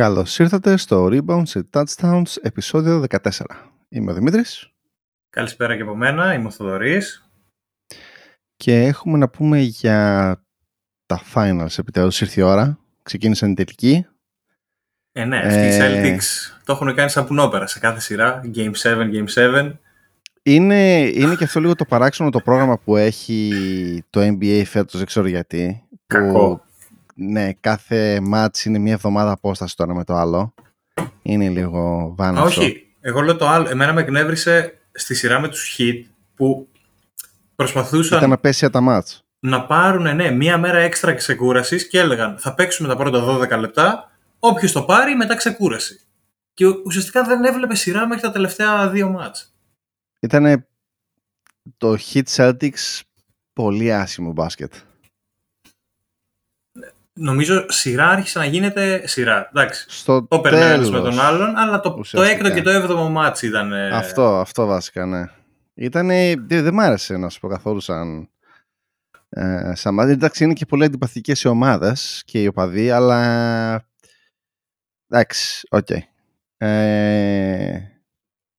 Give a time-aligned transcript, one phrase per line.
[0.00, 3.18] Καλώς ήρθατε στο Rebound σε Touchdowns επεισόδιο 14.
[3.88, 4.70] Είμαι ο Δημήτρης.
[5.30, 7.30] Καλησπέρα και από μένα, είμαι ο Θοδωρής.
[8.56, 10.36] Και έχουμε να πούμε για
[11.06, 11.78] τα finals.
[11.78, 12.78] Επιτέλους ήρθε η ώρα.
[13.02, 14.06] Ξεκίνησαν οι τελικοί.
[15.12, 18.40] Ε, ναι, αυτοί οι Celtics το έχουν κάνει σαν πουνόπερα σε κάθε σειρά.
[18.54, 19.72] Game 7, Game 7.
[20.42, 25.06] Είναι, είναι και αυτό λίγο το παράξενο το πρόγραμμα που έχει το NBA φέτος, δεν
[25.06, 25.84] ξέρω γιατί.
[26.06, 26.64] Κακό.
[27.22, 30.54] Ναι, κάθε match είναι μια εβδομάδα απόσταση το ένα με το άλλο.
[31.22, 32.42] Είναι λίγο βάνο.
[32.42, 33.68] Όχι, εγώ λέω το άλλο.
[33.68, 36.02] Εμένα με εκνεύρισε στη σειρά με τους Heat
[36.34, 36.68] που
[37.54, 39.18] προσπαθούσαν Ήταν να πέσει τα match.
[39.40, 44.10] να πάρουν ναι, μία μέρα έξτρα ξεκούρασης και έλεγαν θα παίξουμε τα πρώτα 12 λεπτά,
[44.38, 46.00] όποιος το πάρει μετά ξεκούραση.
[46.54, 49.54] Και ουσιαστικά δεν έβλεπε σειρά μέχρι τα τελευταία δύο μάτς.
[50.20, 50.66] Ήταν
[51.76, 53.00] το Heat Celtics
[53.52, 54.72] πολύ άσχημο μπάσκετ.
[57.22, 59.48] Νομίζω σειρά άρχισε να γίνεται σειρά.
[59.54, 59.84] Εντάξει.
[59.88, 62.34] Στο Το περνάει ένας τέλος, με τον άλλον, αλλά το, το ουσιαστικά.
[62.36, 63.72] έκτο και το έβδομο ματς ήταν.
[63.72, 65.24] ε, Αυτό, αυτό βασικά, ναι.
[65.74, 68.30] Ήτανε, δεν, δεν μ' άρεσε να σου πω καθόλου σαν,
[69.28, 70.10] ε, σαν ματς.
[70.10, 73.84] Εντάξει, είναι και πολύ αντιπαθικές οι ομάδες και οι οπαδοί, αλλά
[75.08, 75.88] εντάξει, οκ.
[76.56, 77.80] Ε,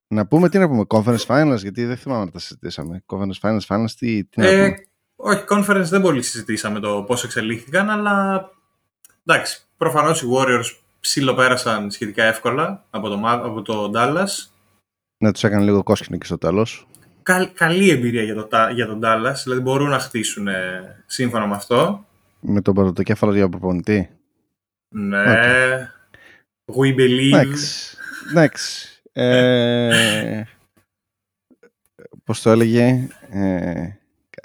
[0.07, 3.03] να πούμε τι να πούμε, Conference Finals, γιατί δεν θυμάμαι να τα συζητήσαμε.
[3.05, 4.75] Conference Finals, Finals, τι, τι να Ε, πούμε.
[5.23, 8.49] Όχι, conference δεν πολύ συζητήσαμε το πώς εξελίχθηκαν, αλλά
[9.25, 14.27] εντάξει, προφανώς οι Warriors ψιλοπέρασαν σχετικά εύκολα από το, Μα- από το Dallas.
[15.17, 16.87] Να τους έκανε λίγο κόσκινο και στο τέλος.
[17.23, 21.47] Καλ- καλή εμπειρία για, το, Τα- για τον Dallas, δηλαδή μπορούν να χτίσουν ε, σύμφωνα
[21.47, 22.05] με αυτό.
[22.39, 24.09] Με τον πρωτοκέφαλο για προπονητή.
[24.89, 25.23] Ναι.
[26.65, 27.33] We believe.
[27.33, 27.97] Εντάξει.
[28.29, 28.87] Εντάξει.
[29.11, 30.43] Ε,
[32.25, 33.07] πώς το έλεγε.
[33.29, 33.89] Ε,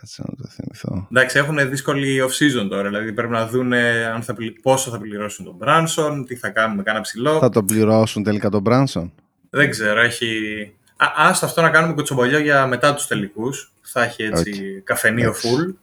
[0.07, 1.07] κάτσε να το θυμηθώ.
[1.11, 2.89] Εντάξει, έχουν δύσκολη off-season τώρα.
[2.89, 6.77] Δηλαδή πρέπει να δουν αν θα, πλη- πόσο θα πληρώσουν τον Branson, τι θα κάνουν
[6.77, 7.39] με κάνα ψηλό.
[7.39, 9.13] Θα τον πληρώσουν τελικά τον Μπράνσον;
[9.51, 10.73] Δεν ξέρω, έχει.
[10.97, 13.73] Α, άστα αυτό να κάνουμε κοτσομπολιό για μετά τους τελικούς.
[13.81, 15.49] Θα έχει έτσι καφενείο Εντάξει.
[15.49, 15.75] full.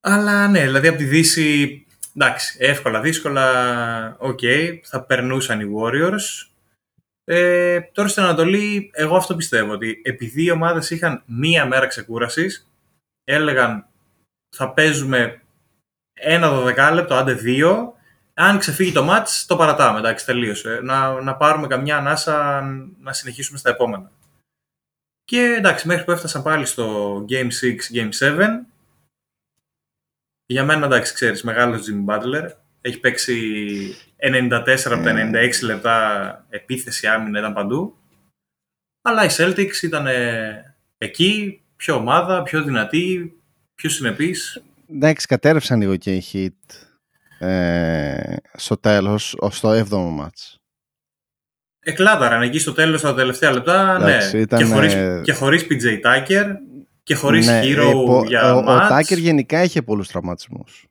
[0.00, 4.40] Αλλά ναι, δηλαδή από τη Δύση, εντάξει, εύκολα, δύσκολα, οκ,
[4.82, 6.49] θα περνούσαν οι Warriors.
[7.32, 12.70] Ε, τώρα στην Ανατολή, εγώ αυτό πιστεύω, ότι επειδή οι ομάδες είχαν μία μέρα ξεκούρασης,
[13.24, 13.86] έλεγαν
[14.56, 15.42] θα παίζουμε
[16.12, 17.94] ένα δωδεκάλεπτο, άντε δύο,
[18.34, 20.80] αν ξεφύγει το ματς, το παρατάμε, εντάξει, τελείωσε.
[20.82, 22.60] Να, να πάρουμε καμιά ανάσα
[23.00, 24.10] να συνεχίσουμε στα επόμενα.
[25.24, 28.48] Και εντάξει, μέχρι που έφτασαν πάλι στο Game 6, Game 7,
[30.46, 33.36] για μένα εντάξει, ξέρεις, μεγάλος Jimmy Butler, έχει παίξει
[34.22, 37.96] 94 από τα 96 λεπτά επίθεση άμυνα, ήταν παντού.
[39.02, 43.32] Αλλά οι Celtics ήταν ε, εκεί, πιο ομάδα, πιο δυνατή,
[43.74, 44.62] πιο συνεπής.
[44.90, 50.54] Εντάξει, κατέρευσαν λίγο και οι Heat ε, στο τέλος, ως το 7ο μάτς.
[51.80, 54.42] Εκλάταραν εκεί στο τέλος τα τελευταία λεπτά, Εντάξει, ναι.
[54.42, 56.46] ήταν, και, χωρίς, ε, και χωρίς PJ Tucker
[57.02, 58.88] και χωρίς Ναι, Hero ε, πο- για ο, ο μάτς.
[58.88, 60.86] Τάκερ γενικά είχε πολλούς τραυματισμούς.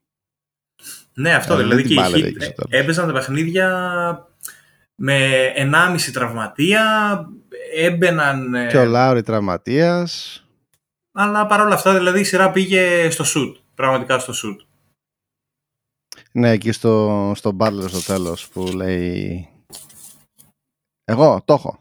[1.19, 2.81] Ναι, αυτό Ε, δηλαδή δεν και την οι πάλευε Heat εκεί στο τέλος.
[2.81, 4.27] έπαιζαν τα παιχνίδια
[4.95, 7.25] με 1,5 τραυματία,
[7.75, 8.53] έμπαιναν...
[8.55, 10.43] ε, Και ο Λάουρι τραυματίας.
[11.11, 14.65] Αλλά παρόλα αυτά δηλαδή η σειρά πήγε στο shoot, πραγματικά στο shoot.
[16.31, 19.49] Ναι, εκεί στο, στο Butler στο τέλος που λέει
[21.05, 21.79] Εγώ το έχω.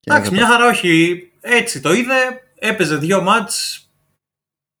[0.00, 1.22] Και Εντάξει, δεν το- μια χαρά όχι.
[1.40, 2.14] Έτσι το είδε,
[2.58, 3.87] έπαιζε δύο ματς,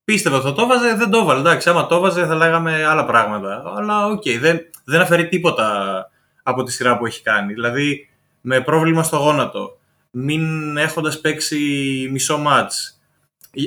[0.08, 1.40] πίστευε ότι θα το 'βαζε, δεν το έβαλε.
[1.40, 3.62] Εντάξει, άμα το 'βαζε θα λέγαμε άλλα πράγματα.
[3.76, 6.10] Αλλά οκ, δεν, δεν αφαιρεί τίποτα
[6.42, 7.52] από τη σειρά που έχει κάνει.
[7.52, 8.08] Δηλαδή,
[8.40, 9.78] με πρόβλημα στο γόνατο,
[10.10, 11.58] μην έχοντας παίξει
[12.12, 13.00] μισό ματς,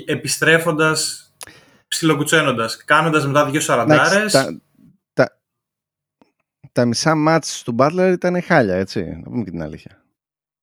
[0.06, 1.32] επιστρέφοντας,
[1.88, 4.32] ψιλοκουτσένοντας, κάνοντας μετά δύο Εντάξει, σαραντάρες.
[4.32, 4.62] τα,
[5.14, 5.40] τα,
[6.72, 9.04] τα μισά μάτς του Butler ήταν χάλια, έτσι.
[9.04, 10.04] Να πούμε και την αλήθεια.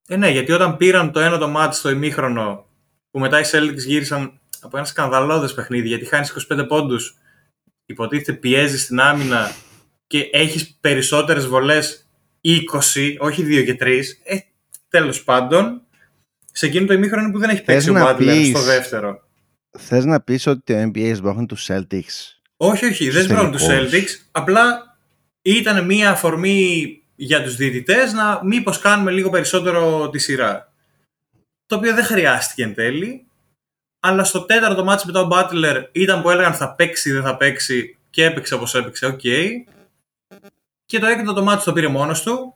[0.08, 2.66] Ε, ναι, γιατί όταν πήραν το ένα το μάτι στο ημίχρονο,
[3.10, 7.16] που μετά οι Celtics γύρισαν από ένα σκανδαλώδες παιχνίδι, γιατί χάνεις 25 πόντους,
[7.87, 9.50] υποτίθεται πιέζεις στην άμυνα
[10.06, 12.06] και έχεις περισσότερες βολές
[12.40, 14.37] 20, όχι 2 και 3, ε,
[14.88, 15.82] τέλος πάντων,
[16.52, 19.22] σε εκείνο το ημίχρονο που δεν έχει παίξει ο να Butler πεις- στο δεύτερο.
[19.78, 22.37] Θες να πεις ότι το NBA σμπρώχνει τους Celtics.
[22.56, 23.93] Όχι, όχι, δεν Στους σβρώνουν τους τελικούς.
[23.93, 24.96] Celtics, απλά
[25.43, 30.72] ήταν μία αφορμή για τους διαιτητές να μήπως κάνουμε λίγο περισσότερο τη σειρά.
[31.66, 33.26] Το οποίο δεν χρειάστηκε εν τέλει,
[34.00, 37.36] αλλά στο τέταρτο μάτς μετά ο Butler ήταν που έλεγαν θα παίξει ή δεν θα
[37.36, 39.20] παίξει και έπαιξε όπως έπαιξε, οκ.
[40.86, 42.54] Και το έκτο το μάτς το πήρε μόνος του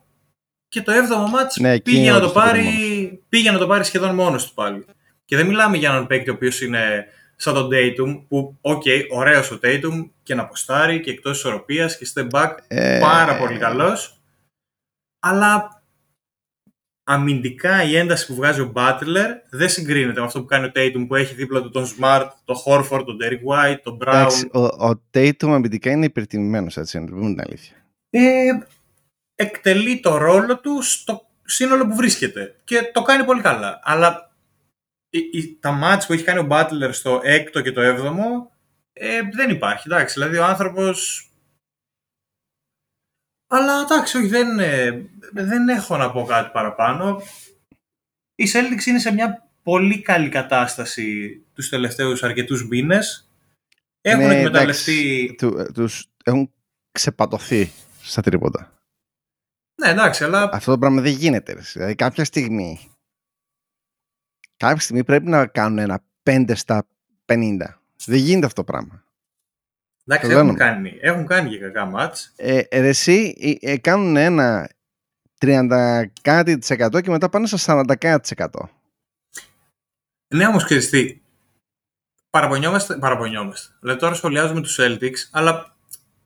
[0.67, 3.57] και το έβδομο ματς Ναι, εκεί πήγε, να όντως το το πήρε πάρει, πήγε να
[3.57, 4.85] το πάρει σχεδόν μόνος του πάλι.
[5.25, 7.05] Και δεν μιλάμε για έναν παίκτη ο οποίος είναι
[7.35, 12.07] σαν τον Tatum, που οκ, ωραίος ο Tatum και να ποστάρει και εκτός ισορροπίας και
[12.13, 14.21] step back Ε, πάρα πολύ καλός.
[15.19, 15.82] αλλά
[17.03, 21.05] αμυντικά η ένταση που βγάζει ο Butler δεν συγκρίνεται με αυτό που κάνει ο Tatum
[21.07, 24.13] που έχει δίπλα του τον Smart, τον Horford, τον Derek White, τον Brown.
[24.13, 27.75] Εντάξει, ο, ο Tatum αμυντικά είναι υπερτιμημένος, έτσι, να πούμε την αλήθεια.
[28.09, 28.49] Ε,
[29.35, 33.79] εκτελεί το ρόλο του στο σύνολο που βρίσκεται και το κάνει πολύ καλά.
[33.83, 34.31] Αλλά
[35.59, 38.51] τα μάτς που έχει κάνει ο Butler στο 6ο και το 7ο
[38.93, 39.83] ε, δεν υπάρχει.
[39.91, 41.27] Εντάξει, δηλαδή ο άνθρωπος
[43.55, 47.21] αλλά εντάξει, όχι, δεν, ε, δεν έχω να πω κάτι παραπάνω.
[48.35, 53.29] Η Celtics είναι σε μια πολύ καλή κατάσταση τους τελευταίους αρκετούς μήνες.
[54.01, 55.35] Έχουν ναι, εκμεταλλευτεί...
[55.37, 56.53] Του, τους έχουν
[56.91, 57.71] ξεπατωθεί
[58.01, 58.73] στα τρίποτα.
[59.81, 60.49] Ναι, εντάξει, αλλά...
[60.53, 61.53] Αυτό το πράγμα δεν γίνεται.
[61.73, 62.79] Δηλαδή κάποια στιγμή...
[64.57, 66.87] Κάποια στιγμή πρέπει να κάνουν ένα 5 στα
[67.25, 67.57] 50.
[68.05, 69.03] Δεν γίνεται αυτό το πράγμα.
[70.07, 72.33] Εντάξει, έχουν κάνει, έχουν κάνει και κακά μάτς.
[72.35, 74.69] Ε, ε, εσύ ε, ε, κάνουν ένα
[75.39, 78.69] 30 κάτι της εκατό και μετά πάνε στα 40 κάτι της εκατό.
[80.27, 81.21] Ναι, όμως ξέρεις τι,
[82.29, 83.73] παραπονιόμαστε, παραπονιόμαστε.
[83.79, 85.75] Δηλαδή τώρα σχολιάζουμε τους Celtics, αλλά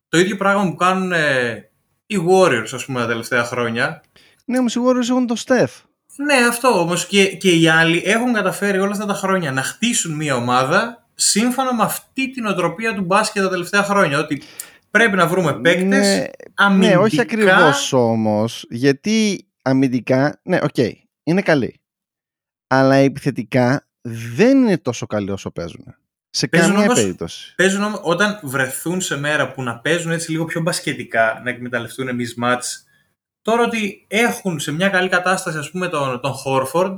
[0.10, 1.70] το ίδιο πράγμα που κάνουν ε,
[2.06, 4.04] οι Warriors, ας πούμε, τα τελευταία χρόνια.
[4.46, 5.82] Ναι, όμως οι Warriors έχουν το Steph.
[6.16, 10.16] Ναι, αυτό όμως και, και οι άλλοι έχουν καταφέρει όλα αυτά τα χρόνια να χτίσουν
[10.16, 14.20] μια ομάδα σύμφωνα με αυτή τη νοοτροπία του μπάσκετ τα τελευταία χρόνια.
[14.20, 14.42] Ότι
[14.92, 16.96] πρέπει να βρούμε παίκτες ναι, αμυντικά.
[16.96, 18.66] Ναι, όχι ακριβώς όμως.
[18.70, 20.92] Γιατί αμυντικά, ναι, OK, okay,
[21.24, 21.82] είναι καλή.
[22.68, 25.96] Αλλά επιθετικά δεν είναι τόσο καλή όσο παίζουν.
[26.30, 27.54] Σε παίζουν καμία όμως, περίπτωση.
[27.56, 32.08] Παίζουν όμως, όταν βρεθούν σε μέρα που να παίζουν έτσι λίγο πιο μπασκετικά, να εκμεταλλευτούν
[32.08, 32.86] εμείς μάτς,
[33.42, 36.98] τώρα ότι έχουν σε μια καλή κατάσταση ας πούμε τον, τον Χόρφορντ,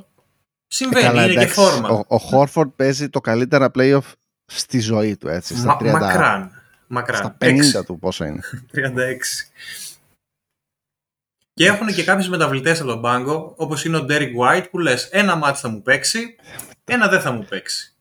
[0.71, 1.89] Συμβαίνει, ε, καλά, είναι εντάξει, και φόρμα.
[1.89, 4.11] Ο, ο Χόρφορντ παίζει το καλύτερα playoff
[4.45, 6.51] στη ζωή του, έτσι, στα Μα, 30, μακράν,
[6.87, 7.17] μακράν.
[7.17, 7.85] Στα 50 6.
[7.85, 8.39] του πόσο είναι.
[8.75, 8.79] 36.
[11.53, 15.05] Και έχουν και κάποιε μεταβλητές από τον πάγκο, όπως είναι ο Derek White, που λες:
[15.11, 16.35] Ένα μάτι θα μου παίξει,
[16.83, 17.93] ένα δεν θα μου παίξει.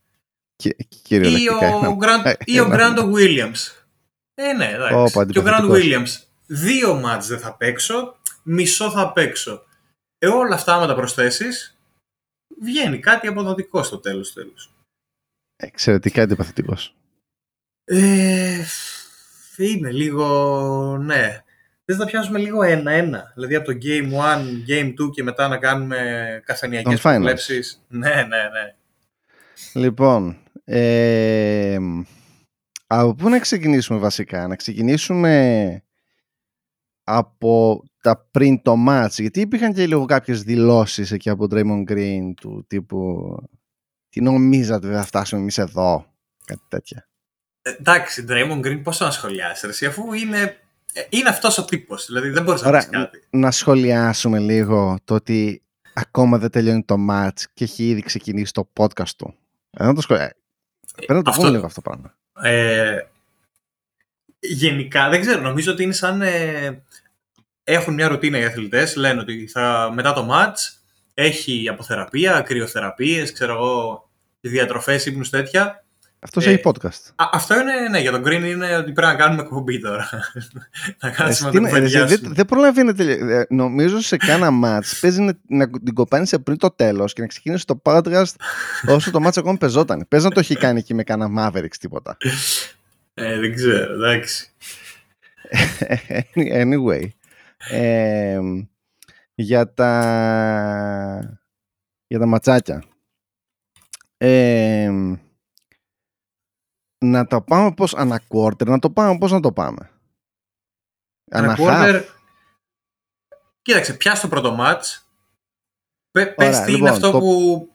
[0.57, 0.77] Και,
[1.09, 3.87] ή ο, Grant, ή ο Grant Williams.
[4.35, 5.27] Ε, ναι, εντάξει.
[5.27, 6.09] και ο Grant Williams.
[6.47, 9.63] Δύο μάτς δεν θα παίξω, μισό θα παίξω.
[10.19, 11.78] Ε, όλα αυτά, άμα τα προσθέσεις,
[12.63, 14.73] βγαίνει κάτι αποδοτικό στο τέλος τέλος.
[15.57, 16.97] Εξαιρετικά αντιπαθητικός.
[17.85, 18.65] Ε,
[19.57, 21.43] είναι λίγο, ναι.
[21.85, 23.33] Δεν θα πιάσουμε λίγο ένα-ένα.
[23.35, 24.39] Δηλαδή από το Game 1,
[24.69, 27.85] Game 2 και μετά να κάνουμε καθενιακές προβλέψεις.
[27.89, 28.75] Ναι, ναι, ναι.
[29.73, 31.79] Λοιπόν, ε,
[32.87, 34.47] από πού να ξεκινήσουμε βασικά.
[34.47, 35.83] Να ξεκινήσουμε
[37.11, 42.33] από τα πριν το match, γιατί υπήρχαν και λίγο κάποιες δηλώσεις εκεί από Draymond Green
[42.41, 43.35] του τύπου
[44.09, 46.07] τι νομίζατε δεν θα φτάσουμε εμείς εδώ,
[46.45, 47.09] κάτι τέτοια.
[47.63, 50.57] Ε, εντάξει, Draymond Green πώς να σχολιάσεις, εσύ, αφού είναι,
[50.93, 53.23] ε, είναι αυτός ο τύπος, δηλαδή δεν μπορείς να πεις κάτι.
[53.31, 55.63] Να σχολιάσουμε λίγο το ότι
[55.95, 59.35] ακόμα δεν τελειώνει το match και έχει ήδη ξεκινήσει το podcast του.
[59.71, 60.37] Ε, να το σχολιάσουμε.
[60.97, 61.43] Πρέπει να το αυτό...
[61.43, 62.15] πούμε λίγο αυτό το πράγμα.
[62.43, 63.07] Ε,
[64.41, 66.23] γενικά, δεν ξέρω, νομίζω ότι είναι σαν
[67.69, 70.79] έχουν μια ρουτίνα οι αθλητές, λένε ότι θα, μετά το match
[71.15, 74.09] έχει αποθεραπεία, κρυοθεραπείες, ξέρω εγώ,
[74.41, 75.83] διατροφές, ύπνους τέτοια.
[76.21, 77.13] Αυτός ε, έχει podcast.
[77.15, 80.09] Α, αυτό είναι, ναι, για τον Green είναι ότι πρέπει να κάνουμε εκπομπή τώρα.
[81.03, 83.13] να κάτσουμε να το Δεν δε προλαβαίνετε.
[83.13, 87.27] Ε, νομίζω σε κάνα match παίζει να, να την κοπάνεις πριν το τέλος και να
[87.27, 88.35] ξεκινήσει το podcast
[88.87, 90.05] όσο το match ακόμα πεζόταν.
[90.09, 92.17] Πες να το έχει κάνει εκεί με κάνα Mavericks τίποτα.
[93.19, 94.51] Ε, δεν ξέρω, εντάξει.
[96.63, 97.09] anyway
[99.35, 99.91] για τα
[102.07, 102.85] για τα ματσάκια.
[107.05, 108.23] να το πάμε πώς ανά
[108.65, 109.91] να το πάμε πώς να το πάμε;
[111.31, 112.05] Ανά quarter,
[113.63, 115.09] κοίταξε, πιάσ' το πρώτο μάτς,
[116.11, 117.73] πες τι είναι λοιπόν, αυτό που...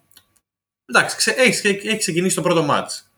[0.85, 3.11] Εντάξει, έχεις, έχεις ξεκινήσει το πρώτο μάτς.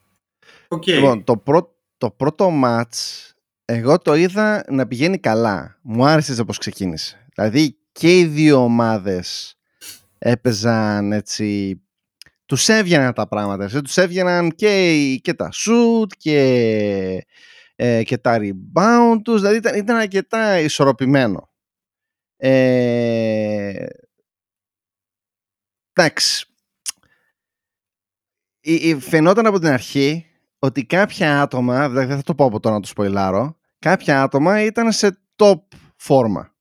[0.67, 0.94] Okay.
[0.94, 3.29] Λοιπόν, το, πρω, το πρώτο μάτς
[3.65, 5.79] εγώ το είδα να πηγαίνει καλά.
[5.81, 7.27] Μου άρεσες πώς ξεκίνησε.
[7.35, 9.57] Δηλαδή και οι δύο ομάδες
[10.17, 11.79] έπαιζαν έτσι...
[12.45, 13.63] Τους έβγαιναν τα πράγματα.
[13.63, 13.81] Έτσι.
[13.81, 17.25] Τους έβγαιναν και, και τα shoot και,
[17.75, 19.41] ε, και τα rebound τους.
[19.41, 21.49] Δηλαδή ήταν, ήταν αρκετά ισορροπημένο.
[22.37, 23.85] Ε,
[25.93, 26.45] εντάξει.
[28.99, 30.25] Φαινόταν από την αρχή
[30.59, 34.62] ότι κάποια άτομα, δηλαδή δεν θα το πω από τώρα να το σποιλάρω, κάποια άτομα
[34.62, 35.59] ήταν σε top
[35.95, 36.53] φόρμα.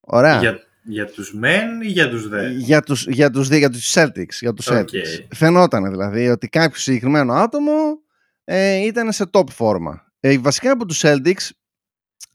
[0.00, 0.38] Ωραία.
[0.38, 4.32] Για, για τους μεν ή για τους δε; Για τους, για τους, για τους Celtics.
[4.40, 4.78] Για τους okay.
[4.78, 5.26] Celtics.
[5.34, 7.72] Φαινόταν δηλαδή ότι κάποιο συγκεκριμένο άτομο
[8.44, 10.06] ε, ήταν σε top φόρμα.
[10.20, 11.48] Ε, βασικά από τους Celtics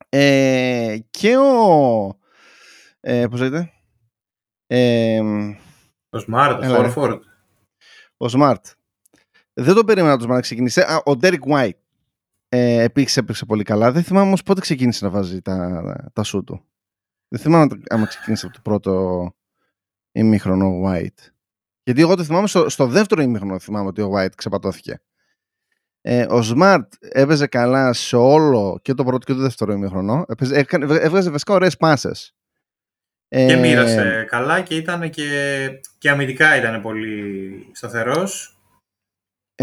[0.09, 2.17] ε, και ο
[2.99, 3.71] Ε, πώς λέγεται;
[4.67, 5.19] Ε,
[6.09, 6.93] Ο Smart, ο Έλα, ρε.
[6.95, 7.19] Horford.
[8.17, 8.61] ο Smart.
[9.53, 10.81] Δεν το περίμενα το Smart να ξεκινήσει.
[10.81, 11.77] Α, ο Derek White.
[12.49, 13.91] Ε, επίσης έπαιξε πολύ καλά.
[13.91, 16.65] Δεν θυμάμαι όμως πότε ξεκίνησε να βάζει τα, τα σου του.
[17.27, 19.33] Δεν θυμάμαι άμα ξεκίνησε από το πρώτο
[20.11, 21.31] ημίχρονο ο White.
[21.83, 25.01] Γιατί εγώ το θυμάμαι στο, στο δεύτερο ημίχρονο θυμάμαι ότι ο White ξεπατώθηκε.
[26.01, 30.25] Ε, ο Smart έπαιζε καλά σε όλο και το πρώτο και το δεύτερο ημίχρονο.
[30.27, 32.35] Έπαιζε, έκανε, έβγαζε βασικά ωραίες πάσες.
[33.27, 38.57] Ε, Και μοίρασε καλά και ήταν και, και αμυντικά ήταν πολύ σταθερός.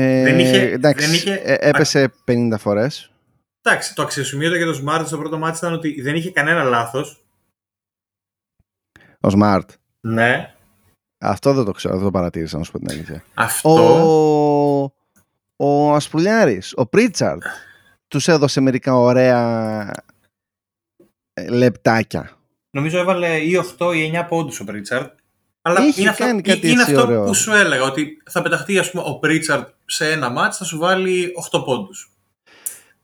[0.01, 3.11] Ε, δεν είχε- εντάξει, δεν είχε- ε, έπεσε 50 φορές.
[3.63, 7.25] Εντάξει, το αξιοσημείωτο για το Smart στο πρώτο μάτι ήταν ότι δεν είχε κανένα λάθος.
[9.21, 9.65] Ο Smart.
[10.01, 10.55] Ναι.
[11.21, 13.25] Αυτό δεν το ξέρω, δεν το παρατήρησα να σου πω την αλήθεια.
[13.35, 13.71] Αυτό.
[15.57, 17.43] Ο, ο Ασπουλιάρης, ο Πρίτσαρντ,
[18.09, 19.91] τους έδωσε μερικά ωραία
[21.33, 22.31] ε, λεπτάκια.
[22.71, 25.19] Νομίζω έβαλε ή 8 ή 9 πόντους ο Πρίτσαρτ.
[25.63, 27.25] Αλλά Είχε είναι αυτό, κάνει κάτι είναι έτσι αυτό ωραίο.
[27.25, 30.79] που σου έλεγα, ότι θα πεταχτεί ας πούμε, ο Πρίτσαρτ σε ένα μάτς, θα σου
[30.79, 32.13] βάλει 8 πόντους.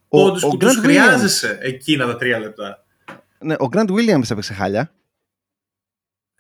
[0.09, 2.85] Ο, Πόντους ο που τους Grant Williams, χρειάζεσαι εκείνα τα τρία λεπτά.
[3.39, 4.91] ναι, ο Grant Williams έπαιξε χάλια.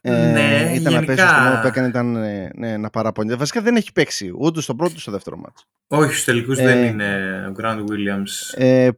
[0.02, 1.04] Ναι, ήταν να γενικά.
[1.06, 3.38] παίξει στο μόνο που έκανε ήταν ε, ναι, να παραπονιέται.
[3.38, 5.66] Βασικά δεν έχει παίξει ούτε στο πρώτο ούτε στο δεύτερο μάτς.
[5.86, 8.54] Όχι, στους τελικούς Ε, δεν είναι ο Grant Williams.
[8.54, 8.88] Ε,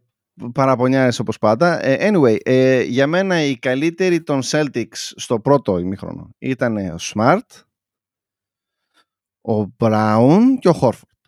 [0.55, 1.85] παραπονιάρες όπως πάντα.
[1.85, 7.65] Ε, anyway, ε, για μένα η καλύτερη των Celtics στο πρώτο ημίχρονο ήταν ο Smart,
[9.49, 11.19] ο Brown και ο Horford.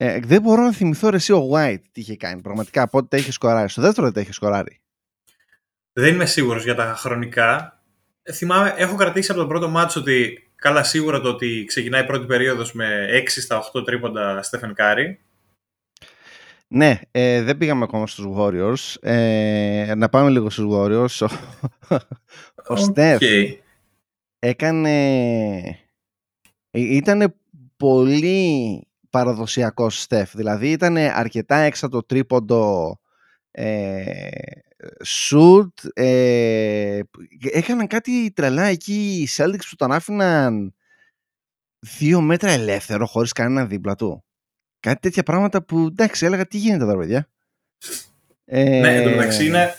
[0.00, 2.40] Ε, δεν μπορώ να θυμηθώ ρε εσύ ο White τι είχε κάνει.
[2.40, 3.68] Πραγματικά πότε τα είχε σκοράρει.
[3.68, 4.80] Στο δεύτερο δεν τα είχε σκοράρει.
[5.92, 7.82] Δεν είμαι σίγουρος για τα χρονικά.
[8.22, 12.02] Ε, Θυμάμαι, έχω κρατήσει από το πρώτο ματς το ότι καλά σίγουρα το ότι ξεκινάει
[12.02, 15.20] η πρώτη περίοδος με 6 στα 8 τρίποντα Στέφεν Κάρι.
[16.70, 18.94] Ναι, ε, δεν πήγαμε ακόμα στους Warriors.
[19.00, 21.26] Ε, να πάμε λίγο στους Warriors.
[21.88, 23.58] Ο, ο Steph OK.
[24.38, 25.78] έκανε...
[26.70, 27.34] Ήταν
[27.76, 30.34] πολύ παραδοσιακός Στεφ.
[30.34, 32.98] Δηλαδή ήταν αρκετά έξω το τρίποντο
[33.50, 34.30] ε,
[35.04, 35.78] σουτ.
[35.92, 37.00] Ε,
[37.52, 40.74] έκαναν κάτι τρελά εκεί οι Celtics που τον άφηναν
[41.78, 44.24] δύο μέτρα ελεύθερο χωρίς κανένα δίπλα του.
[44.80, 47.28] Κάτι τέτοια πράγματα που εντάξει έλεγα τι γίνεται εδώ παιδιά.
[48.44, 49.74] Ε, Ναι, εν τω μεταξύ είναι.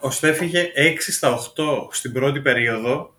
[0.00, 3.14] Ο Στέφ είχε 6 στα 8 στην πρώτη περίοδο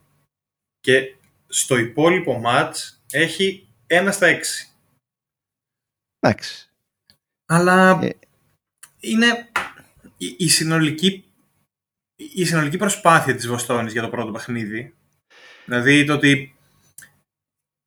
[0.79, 1.15] και
[1.47, 4.41] στο υπόλοιπο μάτς έχει 1 στα 6.
[6.19, 6.69] Εντάξει.
[7.45, 8.17] Αλλά Ε.
[8.99, 9.49] είναι
[10.17, 11.23] η, η συνολική
[12.15, 14.95] η συνολική προσπάθεια της Βοστόνης για το πρώτο παιχνίδι.
[15.65, 16.55] Δηλαδή το ότι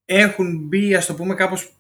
[0.05, 1.73] έχουν μπει, ας το πούμε, κάπως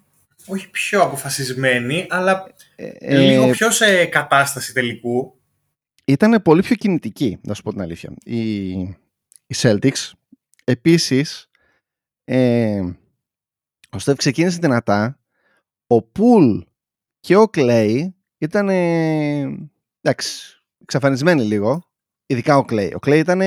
[0.46, 2.46] όχι πιο αποφασισμένοι, αλλά
[2.76, 5.40] Ε, λίγο ε, πιο σε κατάσταση τελικού.
[6.04, 8.14] ήταν πολύ πιο κινητική, να σου πω την αλήθεια.
[8.25, 8.68] Οι,
[9.46, 10.11] οι Celtics,
[10.64, 11.50] επίσης,
[12.25, 12.80] ε,
[13.90, 15.18] ο Στεφ ξεκίνησε δυνατά,
[15.87, 16.58] ο Πουλ
[17.20, 19.68] και ο Κλέη ήταν, ε,
[20.00, 21.90] εντάξει, εξαφανισμένοι λίγο,
[22.26, 22.92] ειδικά ο Κλέη.
[22.94, 23.40] Ο Κλέη ήταν,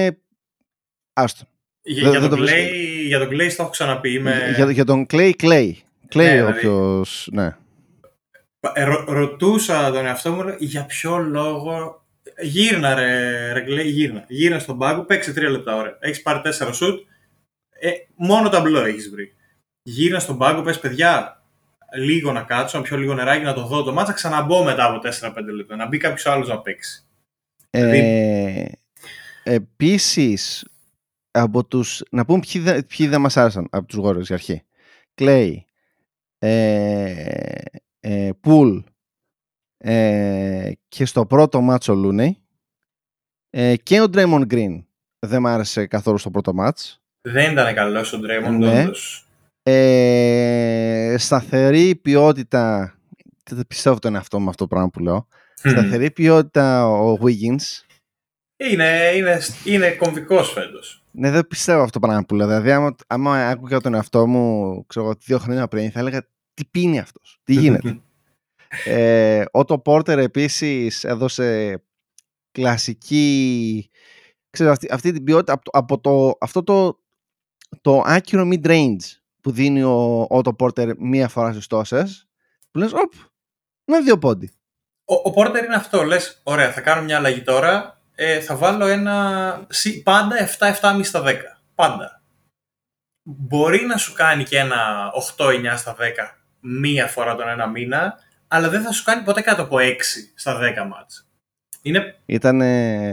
[1.13, 1.45] άστο.
[1.81, 2.71] Για, Δεν- για, δεν τον το Clay,
[3.07, 4.13] για τον Clay το έχω ξαναπεί.
[4.13, 4.53] Είμαι...
[4.55, 5.83] Για, για τον Κλέη, Κλέη.
[6.15, 6.57] Κλέη Ναι, δηλαδή.
[6.57, 7.55] όποιος, ναι.
[8.73, 12.03] Ε, ρω- ρωτούσα τον εαυτό μου λέω, για ποιο λόγο.
[12.41, 14.25] Γύρνα ρε, ρε Clay, γύρνα.
[14.27, 15.97] Γύρνα στον πάγκο, παίξε τρία λεπτά ώρα.
[16.01, 17.07] Έχεις πάρει τέσσερα σουτ.
[17.79, 19.33] Ε, μόνο ταμπλό έχεις βρει.
[19.83, 21.43] Γύρνα στον πάγκο, πες παιδιά,
[21.95, 24.99] λίγο να κάτσω, να πιω λίγο νεράκι, να το δω το μάτσα, ξαναμπω μετά από
[24.99, 25.75] 4-5 λεπτά.
[25.75, 27.05] Να μπει κάποιος άλλος να παίξει.
[27.69, 28.71] Δηλαδή- Ε,
[29.43, 30.65] επίσης,
[31.31, 34.61] από τους, να πούμε ποιοι, δε- ποιοι δεν μας άρεσαν από τους Warriors για αρχή.
[35.21, 35.53] Clay,
[36.45, 37.61] ε,
[37.99, 38.83] ε, Poole
[39.77, 42.29] ε, και στο πρώτο μάτσο ο Looney
[43.49, 44.83] ε, και ο Draymond Green
[45.19, 47.01] δεν μ' άρεσε καθόλου στο πρώτο μάτς.
[47.21, 48.81] Δεν ήταν καλός ο Ντρέμον, Ναι.
[48.83, 49.27] όντως.
[49.63, 52.95] Ε, σταθερή ποιότητα
[53.51, 55.27] δεν πιστεύω τον εαυτό μου αυτό το πράγμα που λέω.
[55.53, 57.83] Σταθερή ποιότητα ο Wiggins
[58.57, 61.03] Είναι, είναι, είναι κομβικός φέτος.
[61.11, 62.47] Ναι, δεν πιστεύω αυτό το πράγμα που λέω.
[62.47, 66.65] Δηλαδή, άμα, άμα άκουγα τον εαυτό μου, ξέρω εγώ, δύο χρόνια πριν, θα έλεγα τι
[66.65, 68.01] πίνει αυτός, τι γίνεται.
[68.85, 71.79] ε, ο το Πόρτερ επίσης έδωσε
[72.51, 73.89] κλασική,
[74.49, 76.99] ξέρω, αυτή, αυτή την ποιότητα από, το- από το, αυτό το,
[77.81, 79.03] το άκυρο mid-range
[79.41, 82.27] που δίνει ο Ότο Πόρτερ μία φορά στις τόσες,
[82.71, 83.13] που λες, οπ,
[83.91, 84.51] να δύο πόντι.
[85.05, 86.03] Ο, ο Πόρτερ είναι αυτό.
[86.03, 88.01] Λες, ωραία, θα κάνω μια αλλαγή τώρα.
[88.15, 89.65] Ε, θα βάλω ένα.
[89.69, 91.61] σι- Πάντα 7-7,5 στα 10.
[91.75, 92.23] Πάντα.
[93.27, 98.13] Μπορεί να σου κάνει και ένα 8-9 στα 10 μία φορά τον ένα μήνα,
[98.47, 99.81] αλλά δεν θα σου κάνει ποτέ κάτω από 6
[100.35, 101.27] στα 10 μάτς.
[101.81, 102.57] Είναι Ήταν,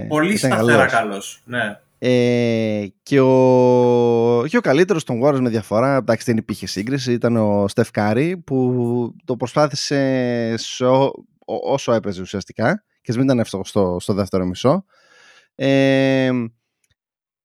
[0.08, 0.92] πολύ ήταν σταθερά καλός.
[0.92, 1.42] καλός.
[1.44, 1.78] Ναι.
[2.04, 7.36] Ε, και, ο, και ο καλύτερος των Warriors με διαφορά, εντάξει δεν υπήρχε σύγκριση, ήταν
[7.36, 10.54] ο Στεφ Κάρη που το προσπάθησε
[11.44, 14.84] όσο έπαιζε ουσιαστικά και μην ήταν εύστοχο στο, στο δεύτερο μισό.
[15.54, 16.30] Ε,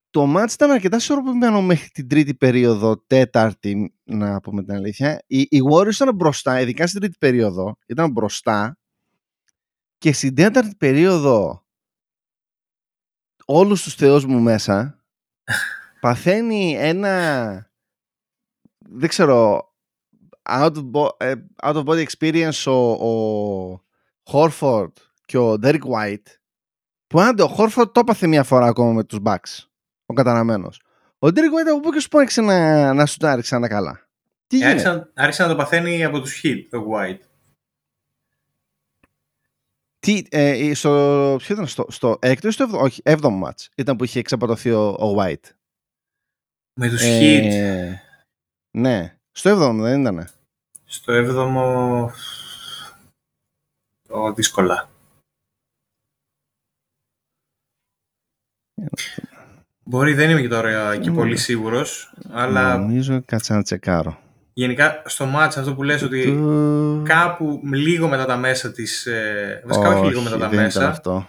[0.10, 5.24] το μάτς ήταν αρκετά ισορροπημένο μέχρι την τρίτη περίοδο, τέταρτη να πούμε την αλήθεια.
[5.28, 8.78] Οι, οι Warriors ήταν μπροστά, ειδικά στην τρίτη περίοδο, ήταν μπροστά
[9.98, 11.66] και στην τέταρτη περίοδο
[13.46, 15.04] όλους τους θεούς μου μέσα
[16.02, 17.72] παθαίνει ένα
[18.90, 19.72] δεν ξέρω
[20.50, 21.34] out of, ε,
[21.64, 23.84] out of body experience ο, ο
[24.32, 24.92] Horford
[25.26, 26.28] και ο Derek White
[27.08, 29.67] που άντε ο Horford το έπαθε μια φορά ακόμα με τους Bucks
[30.10, 30.82] ο καταραμένος
[31.20, 34.08] ο Derek White από πού και σου πω άρχισε να, να σου τα ξανά καλά;
[34.48, 37.20] Τι άρχισε, άρχισε να το παθαίνει από τους Heat ο White
[40.00, 43.96] τι, ε, στο, ποιο ήταν, στο, στο έκτος ή στο έβδομο, όχι, έβδομο μάτς ήταν
[43.96, 45.44] που είχε εξαπατωθεί ο, ο White;
[46.80, 48.02] Με τους ε,
[48.78, 50.30] Ναι, στο έβδομο δεν ήτανε;
[50.86, 52.12] Στο έβδομο...
[54.08, 54.90] Το δύσκολα.
[59.88, 62.78] Μπορεί, δεν είμαι και τώρα και πολύ σίγουρος, αλλά...
[62.78, 64.18] Νομίζω, κάτσε να τσεκάρω
[64.58, 66.40] γενικά στο μάτς αυτό που λες ότι
[67.04, 71.28] κάπου λίγο μετά τα μέσα της, ε, βασικά όχι, λίγο μετά τα μέσα, αυτό.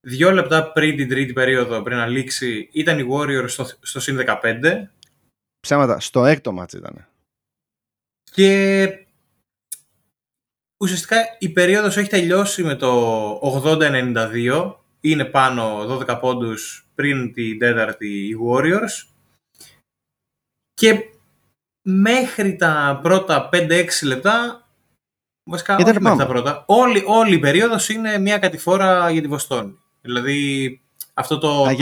[0.00, 4.18] δύο λεπτά πριν την τρίτη περίοδο, πριν να λήξει, ήταν οι Warriors στο, στο συν
[4.26, 4.38] 15.
[5.60, 7.06] Ψέματα, στο έκτο μάτς ήταν.
[8.32, 8.88] Και
[10.76, 14.74] ουσιαστικά η περίοδος έχει τελειώσει με το 80-92,
[15.04, 19.08] είναι πάνω 12 πόντους πριν την τέταρτη οι Warriors
[20.74, 21.04] και
[21.82, 24.66] μέχρι τα πρώτα 5-6 λεπτά,
[25.44, 29.28] βασικά Ήταν όχι μέχρι τα πρώτα, όλη, όλη η περίοδος είναι μια κατηφόρα για τη
[29.28, 29.78] Βοστόνη.
[30.00, 30.80] Δηλαδή
[31.14, 31.74] αυτό το, 40-16...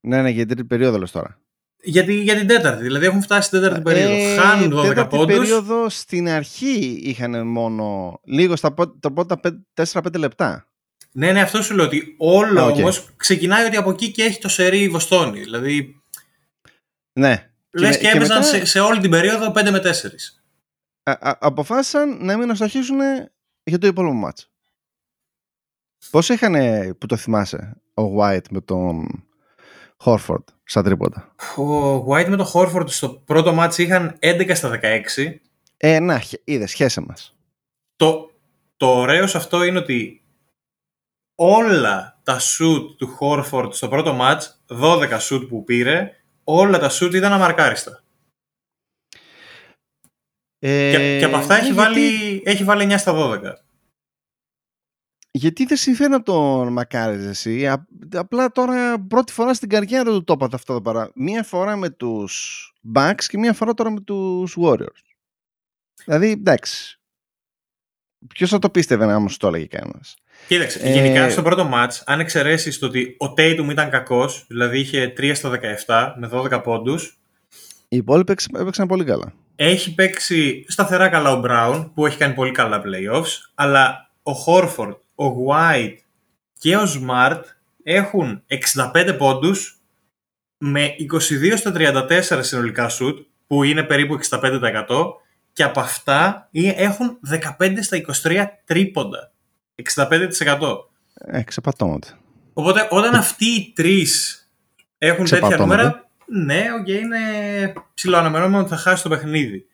[0.00, 1.38] Ναι, ναι, για την τρίτη περίοδο λες τώρα.
[1.84, 4.42] Για, για την τέταρτη, δηλαδή έχουν φτάσει στην τέταρτη ε, περίοδο.
[4.42, 5.36] Χάνουν 12 τέταρτη πόντους.
[5.36, 9.40] περίοδο στην αρχή είχαν μόνο λίγο στα τα πρώτα
[9.74, 10.71] 4-5 λεπτά.
[11.12, 12.74] Ναι, ναι, αυτό σου λέω ότι όλο okay.
[12.74, 15.40] όμως ξεκινάει ότι από εκεί και έχει το σερί η Βοστόνη.
[15.40, 16.02] Δηλαδή...
[17.12, 19.90] Ναι, Λες και, έπαιζαν σε, σε, όλη την περίοδο 5 με 4.
[21.02, 22.98] Α, αποφάσισαν να μην αστοχήσουν
[23.62, 24.50] για το υπόλοιπο μάτς.
[26.10, 26.54] Πώς είχαν
[26.98, 29.24] που το θυμάσαι ο White με τον
[29.96, 31.34] Χόρφορντ στα τρίποτα.
[31.56, 35.34] Ο White με τον Χόρφορντ στο πρώτο μάτς είχαν 11 στα 16.
[35.76, 37.36] Ε, να, είδες, σχέσε μας.
[37.96, 38.30] Το,
[38.76, 40.21] το ωραίος σε αυτό είναι ότι
[41.34, 47.14] όλα τα shoot του Χόρφορντ στο πρώτο μάτς, 12 shoot που πήρε, όλα τα σουτ
[47.14, 48.02] ήταν αμαρκάριστα.
[50.58, 53.52] Ε, και, και από αυτά έχει, βάλει, έχει βάλει 9 στα 12.
[55.30, 57.68] Γιατί δεν συμφέρει να τον μακάριζε εσύ.
[58.12, 61.10] Απλά τώρα πρώτη φορά στην καριέρα του το έπαθε αυτό το παρά.
[61.14, 65.02] Μία φορά με τους Bucks και μία φορά τώρα με τους Warriors.
[66.04, 67.01] Δηλαδή, εντάξει.
[68.34, 70.16] Ποιος θα το πίστευε να μου το έλεγε κανένας;
[70.48, 70.92] Κοίταξε, ε...
[70.92, 75.30] γενικά στο πρώτο match, αν εξαιρέσεις το ότι ο Tatum ήταν κακός, δηλαδή είχε 3
[75.34, 77.18] στα 17 με 12 πόντους.
[77.88, 79.32] Οι υπόλοιποι έπαιξαν πολύ καλά.
[79.56, 84.96] Έχει παίξει σταθερά καλά ο Brown, που έχει κάνει πολύ καλά playoffs, αλλά ο Horford,
[85.14, 85.96] ο White
[86.58, 87.40] και ο Smart
[87.82, 88.42] έχουν
[88.94, 89.80] 65 πόντους
[90.58, 94.84] με 22 στα 34 συνολικά σουτ, που είναι περίπου 65%
[95.52, 97.18] και από αυτά έχουν
[97.58, 99.32] 15 στα 23 τρίποντα.
[99.94, 100.08] 65%.
[101.14, 102.16] Ε, ξεπατώμαται.
[102.52, 104.42] Οπότε όταν αυτοί οι τρεις
[104.98, 107.18] έχουν τέτοια νούμερα, ναι, OK, okay, είναι
[107.94, 109.66] ψιλοαναμενόμενο ότι θα χάσει το παιχνίδι.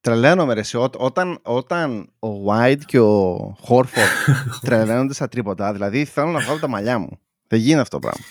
[0.00, 0.60] Τρελαίνομαι ρε,
[0.96, 3.36] όταν, όταν ο White και ο
[3.68, 4.34] Horford
[4.66, 7.18] τρελαίνονται στα τρίποτα, δηλαδή θέλω να βγάλω τα μαλλιά μου.
[7.46, 8.24] Δεν γίνεται αυτό το πράγμα.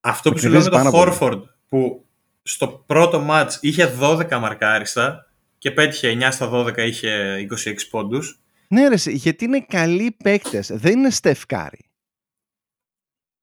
[0.00, 2.04] Αυτό που σου λέω με τον Horford, που
[2.42, 5.26] στο πρώτο ματς είχε 12 αμαρκάριστα
[5.58, 8.40] και πέτυχε 9 στα 12, είχε 26 πόντους.
[8.68, 11.90] Ναι ρε, γιατί είναι καλοί παίκτες, δεν είναι Στεφ Κάρι.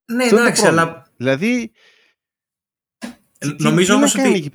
[0.06, 1.08] Ναι, εντάξει, αλλά...
[1.18, 1.72] Δηλαδή,
[3.58, 4.52] νομίζω όμως ότι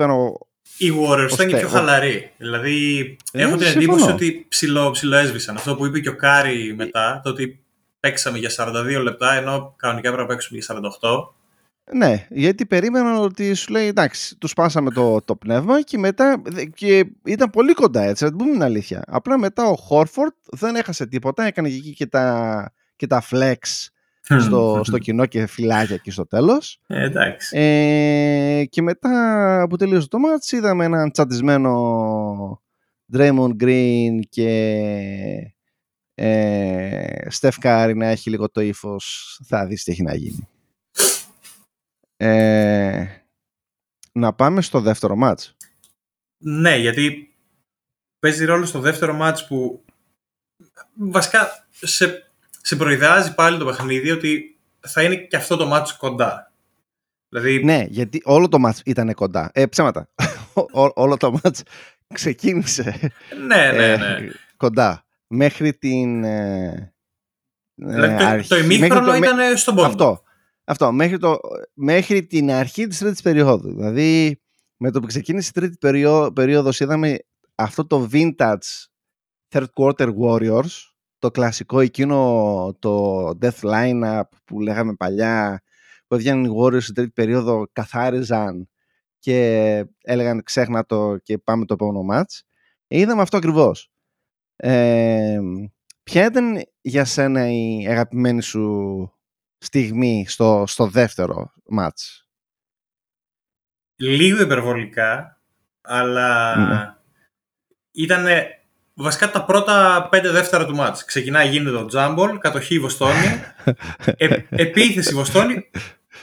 [0.79, 2.33] οι Warriors ήταν και πιο χαλαροί.
[2.37, 5.57] Δηλαδή, ε, έχω την εντύπωση ότι ψιλο-, ψιλοέσβησαν.
[5.57, 7.65] Αυτό που είπε και ο Κάρι μετά, το ότι
[8.01, 11.29] παίξαμε για 42 λεπτά, ενώ κανονικά έπρεπε να παίξουμε για 48.
[11.93, 16.43] Ναι, γιατί περίμεναν ότι σου λέει εντάξει, τους σπάσαμε το, το πνεύμα και μετά.
[16.75, 19.03] και ήταν πολύ κοντά έτσι, να πούμε την αλήθεια.
[19.07, 23.57] Απλά μετά ο Χόρφορντ δεν έχασε τίποτα, έκανε εκεί και τα, και τα flex
[24.21, 26.81] στο, στο κοινό και φυλάκια εκεί στο τέλος.
[26.87, 27.59] Ε, εντάξει.
[27.59, 32.63] Ε, και μετά που τελείωσε το ματς είδαμε έναν τσαντισμένο
[33.13, 34.49] Draymond Green και
[36.15, 40.49] ε, Στεφ Κάρι να έχει λίγο το ύφος, θα δεις τι έχει να γίνει.
[42.17, 43.07] Ε,
[44.13, 45.57] να πάμε στο δεύτερο μάτς.
[46.39, 47.35] Ναι, γιατί
[48.19, 49.85] παίζει ρόλο στο δεύτερο μάτς που
[50.95, 56.53] βασικά σε, σε προειδάζει πάλι το παιχνίδι ότι θα είναι και αυτό το μάτς κοντά.
[57.29, 57.65] Δηλαδή...
[57.65, 59.51] Ναι, γιατί όλο το μάτς ήταν κοντά.
[59.55, 60.09] Ε, ψέματα.
[60.95, 61.63] όλο το μάτς
[62.15, 63.13] ξεκίνησε
[63.47, 64.15] ναι, ναι, ναι.
[64.15, 65.05] Ε, κοντά.
[65.27, 66.25] Μέχρι την...
[66.25, 66.95] Ε,
[67.75, 69.89] δηλαδή, το, αρχή, το ημίχρονο ήταν στον πόντο.
[69.89, 70.24] Αυτό.
[70.65, 70.93] Αυτό.
[70.93, 71.39] Μέχρι, το,
[71.75, 73.75] μέχρι την αρχή της τρίτης περίοδου.
[73.75, 74.41] Δηλαδή,
[74.77, 77.19] με το που ξεκίνησε η τρίτη περίοδο, περίοδος είδαμε
[77.55, 78.87] αυτό το vintage
[79.49, 85.63] third quarter warriors το κλασικό εκείνο το death lineup που λέγαμε παλιά
[86.07, 88.69] που έβγαιναν οι Warriors στην τρίτη περίοδο καθάριζαν
[89.19, 92.41] και έλεγαν ξέχνα το και πάμε το επόμενο match.
[92.87, 93.91] Ε, είδαμε αυτό ακριβώς.
[94.57, 95.39] Ε,
[96.03, 99.13] ποια ήταν για σένα η αγαπημένη σου
[99.65, 102.23] στιγμή στο, στο δεύτερο match?
[103.97, 105.41] Λίγο υπερβολικά,
[105.81, 106.95] αλλά ναι.
[107.93, 108.27] ήταν
[108.95, 111.05] βασικά τα πρώτα πέντε δεύτερα του μάτς.
[111.05, 113.43] Ξεκινάει, γίνεται το τζάμπολ, κατοχή Βοστόνη,
[114.17, 115.71] ε, επίθεση Βοστόνη,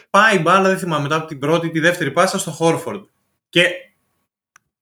[0.10, 3.04] πάει μπάλα, δεν θυμάμαι, μετά από την πρώτη τη δεύτερη πάσα στο Χόρφορντ.
[3.50, 3.68] Και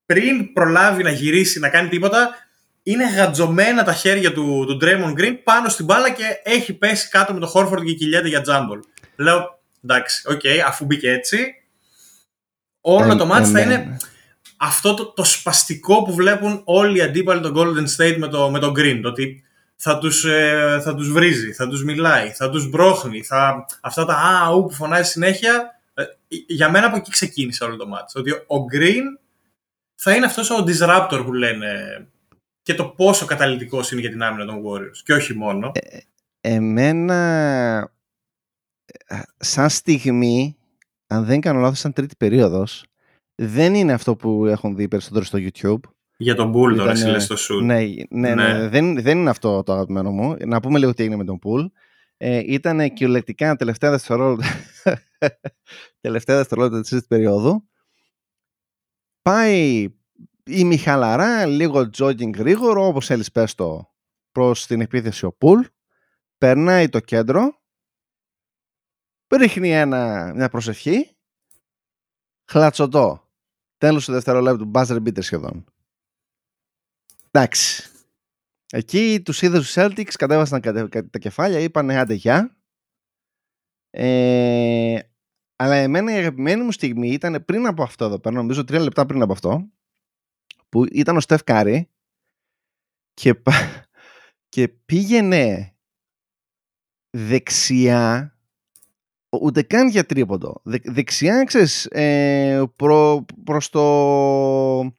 [0.06, 2.30] πριν προλάβει να γυρίσει, να κάνει τίποτα,
[2.84, 7.34] είναι γαντζωμένα τα χέρια του, του Draymond Green πάνω στην μπάλα και έχει πέσει κάτω
[7.34, 8.80] με το Χόρφορντ και κυλιέται για τζάμπολ.
[9.15, 11.54] Λέω, εντάξει, OK, okay, αφού μπήκε έτσι,
[12.82, 13.98] όλο το ματς θα είναι
[14.58, 18.60] αυτό το, το σπαστικό που βλέπουν όλοι οι αντίπαλοι των Golden State με το, με
[18.60, 19.00] το Green.
[19.02, 19.44] Το ότι
[19.76, 24.13] θα τους, ε, θα τους βρίζει, θα τους μιλάει, θα τους σπρώχνει, θα, αυτά τα
[24.13, 25.80] α, ου που φωνάζει συνέχεια.
[25.94, 28.15] Ε, για μένα από εκεί ξεκίνησε όλο το ματς.
[28.15, 29.20] Ότι ο Green
[29.96, 32.08] θα είναι αυτός ο disruptor που λένε
[32.69, 35.71] και το πόσο καταλητικός είναι για την άμυνα των Warriors και όχι μόνο.
[35.73, 35.97] Ε,
[36.41, 37.91] εμένα
[39.08, 40.58] ε, σαν στιγμή
[41.08, 42.86] αν δεν κάνω λάθος σαν τρίτη περίοδος
[43.36, 45.79] δεν είναι αυτό που έχουν δει περισσότερο στο YouTube.
[46.17, 47.63] Για τον Bull τώρα, εσύ λες στο shoot.
[47.63, 47.79] Ναι,
[48.10, 48.67] ναι, ναι, ναι.
[48.67, 50.36] Δεν, δεν είναι αυτό το αγαπημένο μου.
[50.45, 51.65] Να πούμε λίγο τι έγινε με τον Bull.
[52.17, 54.45] Ε, ήταν κυριολεκτικά τελευταία δευτερόλεπτα,
[56.01, 57.69] τελευταία δευτερόλεπτα της περίοδου.
[59.21, 59.89] Πάει
[60.50, 63.94] η Μιχαλαρά, λίγο jogging γρήγορο, όπως θέλεις πες το,
[64.32, 65.62] προς την επίθεση ο Πουλ.
[66.38, 67.62] Περνάει το κέντρο,
[69.36, 71.18] ρίχνει ένα, μια προσευχή,
[72.46, 73.28] χλατσοτό.
[73.78, 75.66] Τέλος του δευτερολέπτου, buzzer beater σχεδόν.
[77.32, 77.84] Εντάξει.
[78.72, 80.62] Εκεί τους είδε τους Celtics, κατέβασαν
[81.10, 82.58] τα κεφάλια, είπαν άντε γεια.
[83.90, 85.00] Ε,
[85.56, 89.06] αλλά εμένα η αγαπημένη μου στιγμή ήταν πριν από αυτό εδώ πέρα, νομίζω τρία λεπτά
[89.06, 89.70] πριν από αυτό,
[90.69, 91.89] που ήταν ο Στεφ Κάρι
[93.13, 93.41] και,
[94.49, 95.75] και πήγαινε
[97.10, 98.34] δεξιά
[99.29, 100.62] ούτε καν για τρίποντο.
[100.63, 104.93] δεξιά, ξέρεις, ε, προ, προς, το,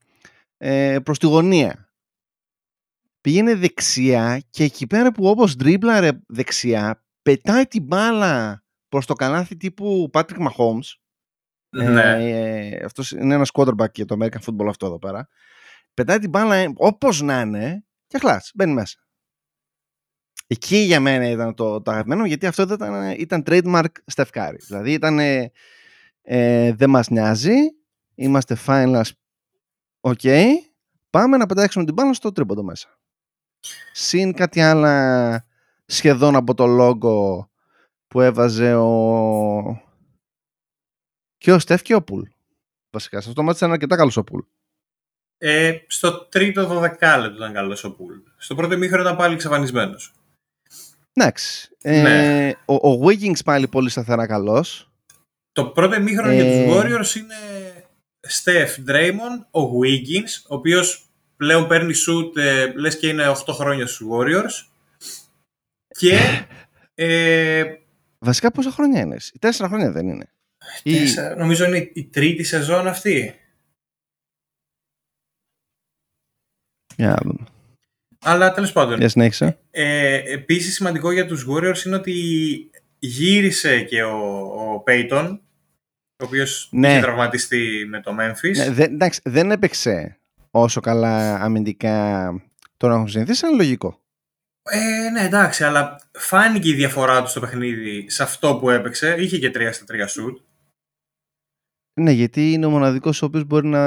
[0.57, 1.93] ε, προς τη γωνία.
[3.21, 9.57] Πήγαινε δεξιά και εκεί πέρα που όπως δρίμπλαρε δεξιά, πετάει την μπάλα προς το κανάθι
[9.57, 10.99] τύπου Patrick Mahomes.
[11.77, 12.17] Ναι.
[12.19, 15.29] Ε, αυτός είναι ένας quarterback για το American Football αυτό εδώ πέρα.
[16.01, 18.99] Πετάει την μπάλα ε, όπως να είναι και χλάς, μπαίνει μέσα.
[20.47, 23.85] Εκεί για μένα ήταν το, το αγαπημένο γιατί αυτό ήταν, ήταν trademark
[24.15, 25.19] Steph Δηλαδή ήταν
[26.23, 27.57] ε, δεν μας νοιάζει,
[28.15, 29.11] είμαστε finals,
[30.01, 30.45] ok,
[31.11, 32.99] πάμε να πετάξουμε την μπάλα στο τρίποντο μέσα.
[33.93, 35.47] Συν κάτι άλλα
[35.87, 37.47] σχεδόν από το logo
[38.07, 39.83] που έβαζε ο...
[41.37, 42.23] και ο Στεφ και ο Πουλ.
[42.91, 44.41] Βασικά, σε αυτό το μάτι ήταν αρκετά καλός ο Πουλ.
[45.43, 48.15] Ε, στο τρίτο δωδεκάλεπτο ήταν καλός ο Πουλ.
[48.37, 50.13] Στο πρώτο μήχρο ήταν πάλι εξαφανισμένος.
[51.13, 51.69] Εντάξει.
[51.83, 52.53] Ε, ναι.
[52.65, 54.91] ο, ο Wiggins πάλι πολύ σταθερά καλός.
[55.53, 57.37] Το πρώτο εμίχρονο για τους ε, Warriors είναι
[58.29, 63.87] Steph Draymond, ο Wiggins, ο οποίος πλέον παίρνει shoot, ε, λες και είναι 8 χρόνια
[63.87, 64.69] στους Warriors.
[65.89, 66.19] Και...
[66.95, 67.65] ε,
[68.19, 70.33] Βασικά πόσα χρόνια είναι, τέσσερα χρόνια δεν είναι.
[70.83, 73.35] Τέσσερα, νομίζω είναι η τρίτη σεζόν αυτή.
[76.97, 77.47] Για να δούμε.
[78.23, 78.99] Αλλά τέλος πάντων.
[78.99, 79.59] Για συνέχισε.
[79.71, 82.15] Ε, Επίσης σημαντικό για τους Warriors είναι ότι
[82.99, 85.39] γύρισε και ο, ο Peyton,
[86.17, 86.91] ο οποίος ναι.
[86.91, 88.57] είχε τραυματιστεί με το Memphis.
[88.57, 90.19] Ναι, δεν, εντάξει, δεν έπαιξε
[90.51, 92.33] όσο καλά αμυντικά
[92.77, 94.01] τον έχουν συνηθίσει, είναι λογικό.
[94.63, 99.15] Ε, ναι, εντάξει, αλλά φάνηκε η διαφορά του στο παιχνίδι σε αυτό που έπαιξε.
[99.19, 100.39] Είχε και 3 στα 3 σουτ.
[101.95, 103.81] Ναι, γιατί είναι ο μοναδικός ο οποίος μπορεί να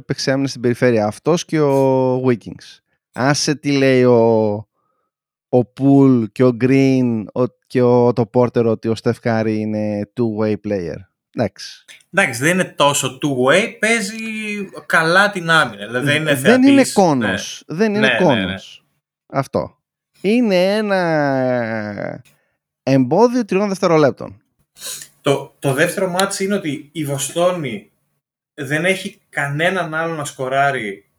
[0.00, 1.06] παίξει άμυνα στην περιφέρεια.
[1.06, 2.78] Αυτός και ο Wiggins.
[3.12, 4.52] Άσε τι λέει ο,
[5.48, 7.24] ο Πουλ και ο Green
[7.66, 10.96] και ο, το Porter ότι ο Steph Curry είναι two-way player.
[11.34, 11.84] Εντάξει.
[12.10, 14.14] Εντάξει, δεν είναι τόσο two-way, παίζει
[14.86, 15.86] καλά την άμυνα.
[15.86, 17.64] Δηλαδή δεν είναι, δεν είναι κόνος.
[17.66, 17.76] Ναι.
[17.76, 18.36] Δεν είναι ναι, κόνος.
[18.36, 18.54] Ναι, ναι.
[19.26, 19.76] Αυτό.
[20.20, 22.22] Είναι ένα
[22.82, 24.42] εμπόδιο τριών δευτερολέπτων.
[25.22, 27.90] Το, το δεύτερο μάτς είναι ότι η Βοστόνη
[28.54, 31.10] δεν έχει κανέναν άλλο να σκοράρει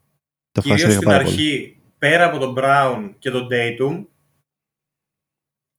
[0.50, 4.06] το κυρίως στην αρχή πέρα από τον Brown και τον Tatum.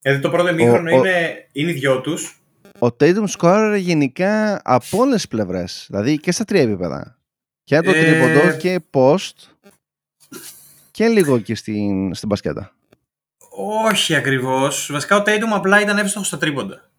[0.02, 2.40] Δηλαδή το πρώτο μήχρονο είναι, είναι οι δυο τους.
[2.78, 5.86] Ο Tatum σκόραρε γενικά από όλες τις πλευρές.
[5.88, 7.18] Δηλαδή και στα τρία επίπεδα.
[7.64, 8.04] Και το ε...
[8.04, 9.34] τρίποντο και post.
[10.90, 12.76] Και λίγο και στην, στην μπασκέτα.
[13.84, 14.88] Όχι ακριβώς.
[14.92, 16.90] Βασικά ο Tatum απλά ήταν εύστοχος στα τρίποντα.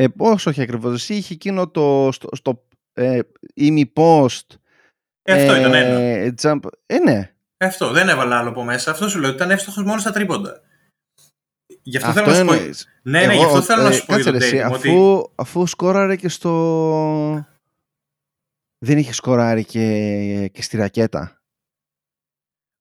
[0.00, 0.94] Ε, όχι, όχι ακριβώς.
[0.94, 3.20] Εσύ είχε εκείνο το στο, στο ε,
[3.94, 4.46] post.
[5.22, 6.34] Ε, αυτό ήταν ένα.
[6.42, 6.60] Jump.
[6.86, 7.32] Ε, ναι.
[7.56, 8.90] Αυτό, δεν έβαλα άλλο από μέσα.
[8.90, 10.60] Αυτό σου λέω ότι ήταν εύστοχος μόνο στα τρίποντα.
[11.82, 13.10] Γι' αυτό, αυτό θέλω να σου πω.
[13.10, 14.20] Ναι, ναι, γι' αυτό θέλω να σου πω.
[14.20, 17.46] Κάτσε, αφού, αφού σκόραρε και στο.
[18.78, 21.42] Δεν είχε σκοράρει και, και στη ρακέτα.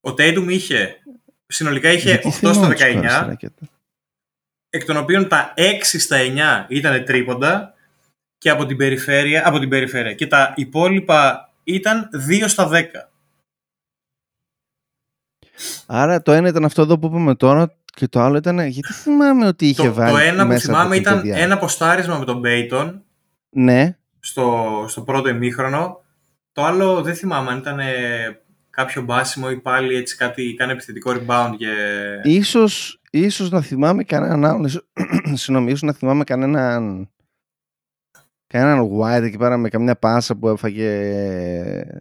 [0.01, 1.01] Ο Τέιτουμ είχε.
[1.47, 3.36] Συνολικά είχε 8 στα 19.
[4.69, 6.17] Εκ των οποίων τα 6 στα
[6.65, 7.73] 9 ήταν τρίποντα
[8.38, 12.84] και από την περιφέρεια, από την περιφέρεια και τα υπόλοιπα ήταν 2 στα 10.
[15.86, 18.60] Άρα το ένα ήταν αυτό εδώ που είπαμε τώρα και το άλλο ήταν.
[18.60, 20.12] Γιατί θυμάμαι ότι είχε το, βάλει.
[20.12, 23.03] Το ένα που θυμάμαι ήταν ένα ποστάρισμα με τον Μπέιτον.
[23.49, 23.97] Ναι.
[24.19, 26.01] Στο, στο πρώτο ημίχρονο.
[26.51, 27.80] Το άλλο δεν θυμάμαι αν ήταν
[28.69, 31.51] κάποιο μπάσιμο ή πάλι έτσι κάτι, κάνει επιθετικό rebound.
[31.58, 31.73] Και...
[32.23, 34.69] Ίσως, ίσως να θυμάμαι κανέναν άλλον.
[35.38, 37.10] Συγγνώμη, ίσως να θυμάμαι κανέναν.
[38.47, 40.91] Κανέναν White εκεί πέρα με καμιά πάσα που έφαγε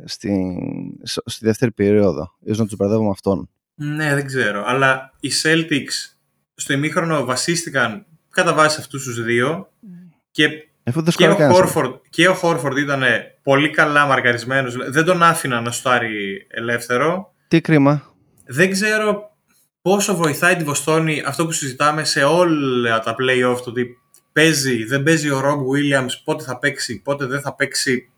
[0.05, 0.59] στη,
[1.05, 2.35] στη δεύτερη περίοδο.
[2.40, 3.50] Ίσως να τους μπερδεύω με αυτόν.
[3.74, 4.64] Ναι, δεν ξέρω.
[4.66, 6.16] Αλλά οι Celtics
[6.55, 9.68] στο ημίχρονο βασίστηκαν κατά βάση αυτούς τους δύο
[10.31, 10.48] και,
[11.16, 13.02] και, ο Horford, και ο Horford ήταν
[13.42, 14.76] πολύ καλά μαρκαρισμένος.
[14.90, 17.33] Δεν τον άφηνα να στάρει ελεύθερο.
[17.48, 18.14] Τι κρίμα.
[18.46, 19.36] Δεν ξέρω
[19.87, 23.99] πόσο βοηθάει τη Βοστόνη αυτό που συζητάμε σε όλα τα play-off, το ότι
[24.33, 28.11] παίζει, δεν παίζει ο Rob Williams, πότε θα παίξει, πότε δεν θα παίξει.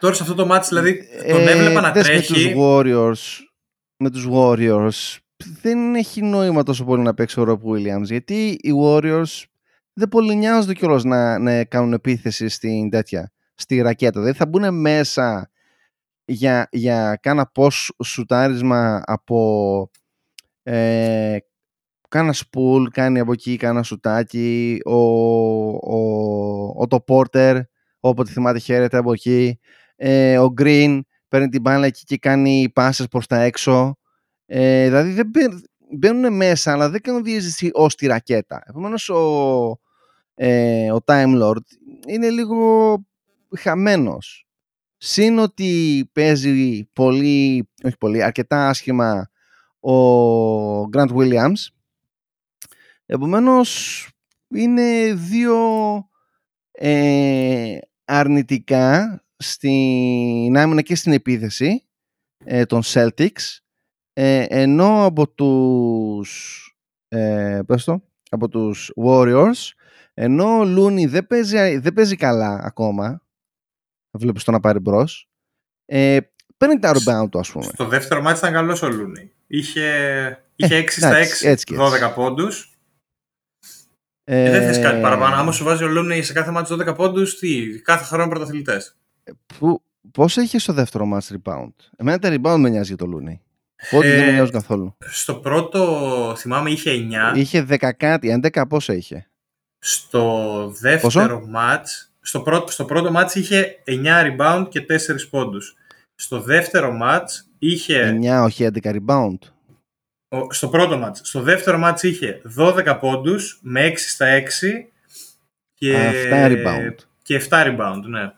[0.00, 2.32] Τώρα σε αυτό το μάτι δηλαδή τον ε, έβλεπα να τρέχει.
[2.32, 3.44] Με τους Warriors,
[3.96, 5.18] με τους Warriors
[5.62, 9.42] δεν έχει νόημα τόσο πολύ να παίξει ο Rob Williams γιατί οι Warriors
[9.92, 14.20] δεν πολύ νοιάζονται κιόλας να, να κάνουν επίθεση στην τέτοια, στη ρακέτα.
[14.20, 15.50] Δηλαδή θα μπουν μέσα
[16.24, 19.90] για, για κάνα πώς σουτάρισμα από
[20.64, 21.36] ε,
[22.08, 24.96] κάνα σπουλ, κάνει από εκεί κάνα σουτάκι, ο,
[25.68, 25.98] ο,
[26.76, 27.60] ο, το Porter,
[28.00, 29.58] όποτε θυμάται χαίρεται από εκεί,
[29.96, 33.96] ε, ο Green παίρνει την μπάλα εκεί και κάνει πάσες προς τα έξω.
[34.46, 35.30] Ε, δηλαδή δεν
[35.98, 38.62] μπαίνουν μέσα, αλλά δεν κάνουν διέζηση ως τη ρακέτα.
[38.66, 39.78] Επομένως ο,
[40.34, 41.64] ε, ο Time Lord
[42.06, 42.98] είναι λίγο
[43.58, 44.46] χαμένος.
[44.96, 49.28] Συν ότι παίζει πολύ, όχι πολύ, αρκετά άσχημα
[49.84, 51.68] ο Grant Williams.
[53.06, 54.08] Επομένως
[54.48, 55.58] είναι δύο
[56.70, 61.84] ε, αρνητικά στην άμυνα και στην επίθεση
[62.44, 63.58] ε, των Celtics
[64.12, 66.60] ε, ενώ από τους
[67.08, 67.60] ε,
[68.30, 69.72] από τους Warriors
[70.14, 73.24] ενώ ο Looney δεν παίζει, δεν παίζει καλά ακόμα
[74.18, 75.28] βλέπεις το να πάρει μπρος.
[76.58, 79.88] Ε, παίρνει τα rebound του ας πούμε στο δεύτερο μάτι ήταν καλός ο Looney είχε,
[80.56, 81.54] είχε 6 στα 6
[82.10, 82.74] 12 πόντους
[84.24, 85.34] ε, δεν θες κάτι παραπάνω.
[85.34, 88.96] Άμα σου βάζει ο Looney σε κάθε μάτι 12 πόντους, τι, κάθε χρόνο πρωταθλητές.
[89.58, 93.38] Που, πώς είχε στο δεύτερο match rebound; Εμένα τα rebound με νοιάζει για το Looney.
[93.90, 94.96] Πότε ε, δεν με νοιάζει καθόλου.
[95.06, 97.36] Στο πρώτο, θυμάμαι, είχε 9.
[97.36, 99.30] Είχε 10 κάτι, 11 πόσα είχε;
[99.78, 103.92] Στο δεύτερο match, στο πρώτο, στο πρώτο match είχε 9
[104.26, 104.94] rebound και 4
[105.30, 105.76] πόντους.
[106.14, 108.18] Στο δεύτερο match είχε...
[108.22, 109.38] 9, όχι 11 rebound.
[110.50, 111.16] Στο πρώτο match.
[111.22, 114.42] Στο δεύτερο match είχε 12 πόντους με 6 στα 6
[115.74, 116.10] και...
[116.30, 116.94] 7 rebound.
[117.22, 118.32] Και 7 rebound, ναι.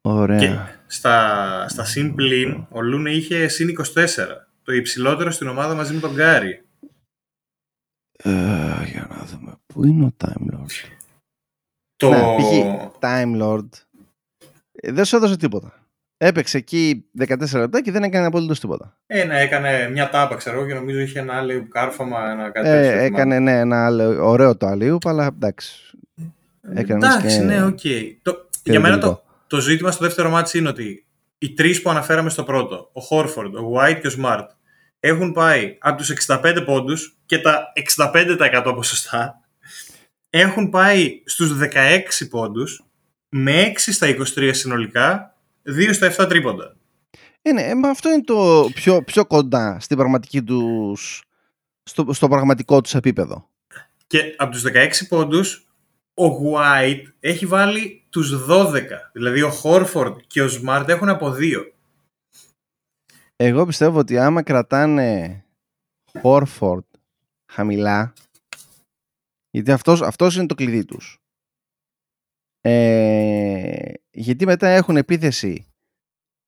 [0.00, 0.38] Ωραία.
[0.38, 2.14] Και στα, στα συν
[2.70, 4.04] ο Λούνε είχε συν 24.
[4.62, 6.64] Το υψηλότερο στην ομάδα μαζί με τον Γκάρι.
[8.16, 9.54] Ε, για να δούμε.
[9.66, 10.90] Πού είναι ο Time Lord;
[11.96, 12.10] Το...
[12.10, 13.68] Ναι, πήγε Time Lord.
[14.84, 15.72] Ε, δεν σου έδωσε τίποτα.
[16.16, 18.96] Έπαιξε εκεί 14 λεπτά και δεν έκανε απολύτως τίποτα.
[19.06, 23.02] Ε, ναι, έκανε μια τάπα, ξέρω και νομίζω είχε ένα άλλο κάρφωμα, ένα κάτι ε,
[23.02, 25.98] Έκανε ναι, ένα άλλο, ωραίο το άλλο, αλλά εντάξει.
[26.74, 27.44] Έκανες εντάξει, και...
[27.44, 27.78] ναι, OK.
[27.82, 28.16] Okay.
[28.22, 31.06] Το, για μένα το, το ζήτημα στο δεύτερο ματς είναι ότι
[31.38, 34.46] οι τρεις που αναφέραμε στο πρώτο, ο Χόρφορντ, ο White και ο Smart,
[35.00, 39.40] έχουν πάει από τους 65 πόντους και τα 65% ποσοστά
[40.30, 42.84] έχουν πάει στους 16 πόντους
[43.36, 46.76] με 6 στα 23 συνολικά, 2 στα 7 τρίποντα.
[47.42, 51.22] Είναι, ε, μα αυτό είναι το πιο, πιο κοντά στην πραγματική τους,
[51.82, 53.48] στο, στο πραγματικό τους επίπεδο.
[54.06, 55.66] Και από τους 16 πόντους,
[56.14, 58.82] ο White έχει βάλει τους 12.
[59.12, 61.72] Δηλαδή ο Horford και ο Smart έχουν από 2.
[63.36, 65.44] Εγώ πιστεύω ότι άμα κρατάνε
[66.22, 66.84] Horford
[67.52, 68.12] χαμηλά,
[69.50, 71.23] γιατί αυτός, αυτός είναι το κλειδί τους.
[72.66, 75.66] Ε, γιατί μετά έχουν επίθεση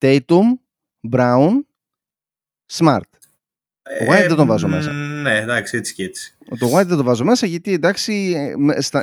[0.01, 0.45] Tatum,
[1.11, 1.51] Brown,
[2.73, 3.01] Smart.
[4.01, 4.93] Ο White δεν τον βάζω μέσα.
[4.93, 6.37] Ναι, εντάξει, έτσι και έτσι.
[6.59, 8.35] Το White δεν τον βάζω μέσα γιατί εντάξει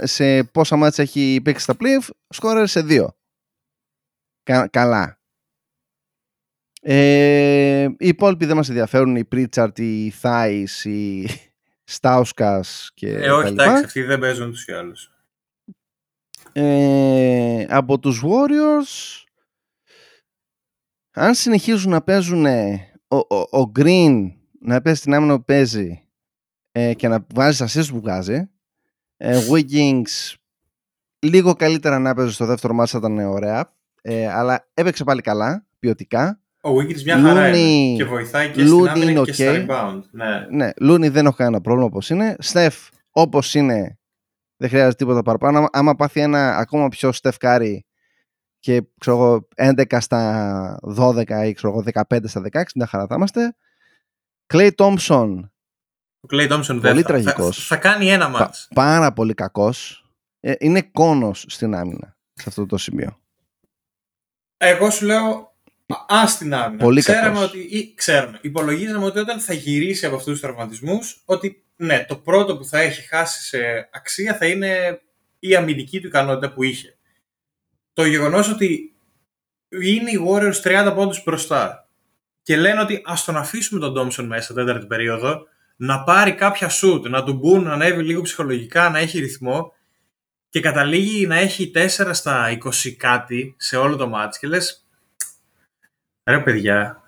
[0.03, 3.17] σε πόσα μάτια έχει παίξει στα playoff σκόρερ σε δύο.
[4.69, 5.17] καλά.
[6.81, 11.27] Ε, οι υπόλοιποι δεν μας ενδιαφέρουν, οι Pritchard, οι Thais, οι
[11.99, 15.12] Stauskas και Ε, όχι, εντάξει, αυτοί δεν παίζουν τους ή άλλους.
[16.53, 19.23] Ε, από τους Warriors
[21.11, 22.45] αν συνεχίζουν να παίζουν
[23.07, 26.07] ο, ο, ο Green να παίζει την άμυνα που παίζει
[26.71, 28.49] ε, και να βάζει assist που βγάζει
[29.17, 30.33] ε, Wiggins
[31.19, 36.43] λίγο καλύτερα να παίζει στο δεύτερο μάτσα ήταν ωραία ε, αλλά έπαιξε πάλι καλά ποιοτικά
[36.65, 39.25] ο Wiggins μια χαρά Looney, είναι και βοηθάει και στην άμυνα okay.
[39.25, 40.01] και στα rebound.
[40.11, 42.35] Ναι, ναι Looney δεν έχω κανένα πρόβλημα όπως είναι.
[42.39, 42.75] Στεφ
[43.11, 43.97] όπως είναι
[44.63, 45.67] δεν χρειάζεται τίποτα παραπάνω.
[45.71, 47.85] Άμα πάθει ένα ακόμα πιο στεφκάρι
[48.59, 53.55] και ξέρω 11 στα 12 ή ξέρω 15 στα 16, μια χαρά θα είμαστε.
[54.53, 55.39] Clay Thompson.
[56.19, 57.67] Ο Clay Thompson πολύ τραγικός.
[57.67, 58.67] Θα, θα, κάνει ένα μάτς.
[58.75, 60.05] πάρα πολύ κακός.
[60.39, 63.19] Ε, είναι κόνος στην άμυνα σε αυτό το σημείο.
[64.57, 65.52] Εγώ σου λέω
[66.07, 66.83] Α στην άμυνα.
[66.83, 71.63] Πολύ ξέραμε ότι, ή, ξέρουμε, υπολογίζαμε ότι όταν θα γυρίσει από αυτούς τους τραυματισμούς, ότι
[71.75, 75.01] ναι, το πρώτο που θα έχει χάσει σε αξία θα είναι
[75.39, 76.97] η αμυντική του ικανότητα που είχε.
[77.93, 78.95] Το γεγονός ότι
[79.69, 81.89] είναι οι Warriors 30 πόντους μπροστά
[82.41, 87.07] και λένε ότι ας τον αφήσουμε τον Ντόμσον μέσα τέταρτη περίοδο, να πάρει κάποια σουτ,
[87.07, 89.73] να του μπουν, να ανέβει λίγο ψυχολογικά, να έχει ρυθμό
[90.49, 94.82] και καταλήγει να έχει 4 στα 20 κάτι σε όλο το μάτς και λες
[96.23, 97.03] Ρε παιδιά,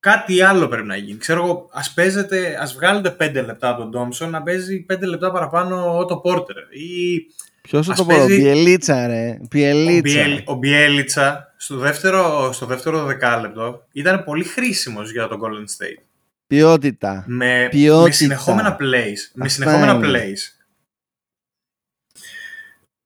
[0.00, 1.18] κάτι άλλο πρέπει να γίνει.
[1.18, 6.04] Ξέρω εγώ, ας, παίζετε, ας βγάλετε 5 λεπτά τον Ντόμσον να παίζει 5 λεπτά παραπάνω
[6.04, 6.56] το Πόρτερ.
[6.56, 7.26] Ή...
[7.60, 8.36] Ποιος θα το πω, παίζει...
[8.36, 10.42] Πιελίτσα ρε, Πιελίτσα.
[10.44, 16.02] Ο, Μπιέλιτσα στο δεύτερο, στο δεύτερο δεκάλεπτο ήταν πολύ χρήσιμος για τον Golden State.
[16.46, 17.24] Ποιότητα.
[17.26, 18.02] Με, Ποιότητα.
[18.02, 19.30] με συνεχόμενα plays.
[19.32, 20.58] με συνεχόμενα plays.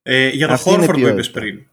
[0.03, 1.67] Ε, για το Χόρφορντ που είπες πριν.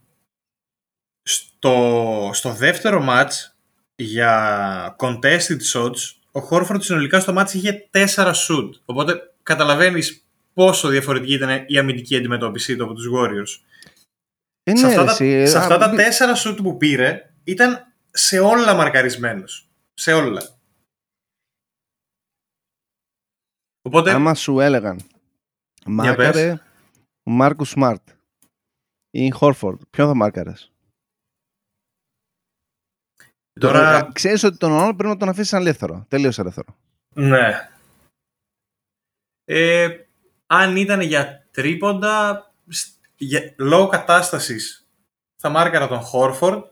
[1.61, 3.55] Στο, στο δεύτερο μάτς
[3.95, 8.69] για contested shots, ο Χόρφορντ συνολικά στο μάτς είχε 4 shoot.
[8.85, 13.63] Οπότε καταλαβαίνεις πόσο διαφορετική ήταν η αμυντική αντιμετώπιση του από τους Warriors.
[14.63, 15.13] Ε, σε, αυτά τα,
[15.45, 19.69] σε αυτά τα 4 shoot που πήρε ήταν σε όλα μαρκαρισμένος.
[19.93, 20.41] Σε όλα.
[23.81, 24.11] Οπότε...
[24.11, 24.99] Άμα σου έλεγαν
[25.85, 26.51] μάρκαρε
[27.23, 28.09] ο Μάρκους Σμαρτ
[29.11, 30.71] ή Χόρφορντ, ποιον θα μάρκαρες;
[33.59, 34.09] Τώρα...
[34.13, 36.05] Ξέρεις ότι τον άλλο πρέπει να τον αφήσεις ελεύθερο.
[36.07, 36.75] Τελείως ελεύθερο.
[37.13, 37.69] Ναι.
[39.45, 39.87] Ε,
[40.47, 42.45] αν ήταν για τρίποντα,
[43.15, 44.87] για, λόγω κατάστασης
[45.41, 46.63] θα μάρκαρα τον Χόρφορντ.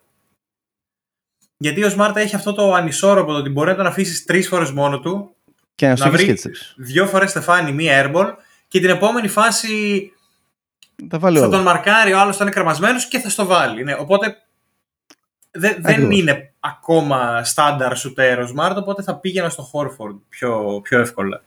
[1.58, 5.00] Γιατί ο Σμάρτα έχει αυτό το ανισόρροπο ότι μπορεί να τον αφήσεις τρεις φορές μόνο
[5.00, 5.36] του.
[5.76, 6.38] Και να, να βρει
[6.78, 8.34] δύο φορές στεφάνι, μία airball
[8.68, 10.12] και την επόμενη φάση
[11.10, 13.84] θα, θα τον μαρκάρει, ο άλλος θα είναι κρεμασμένος και θα στο βάλει.
[13.84, 14.38] Ναι, οπότε
[15.80, 21.44] δεν είναι ακόμα στάνταρ σουτέρ ο Smart, οπότε θα πήγαινα στο Χόρφορντ πιο, πιο εύκολα.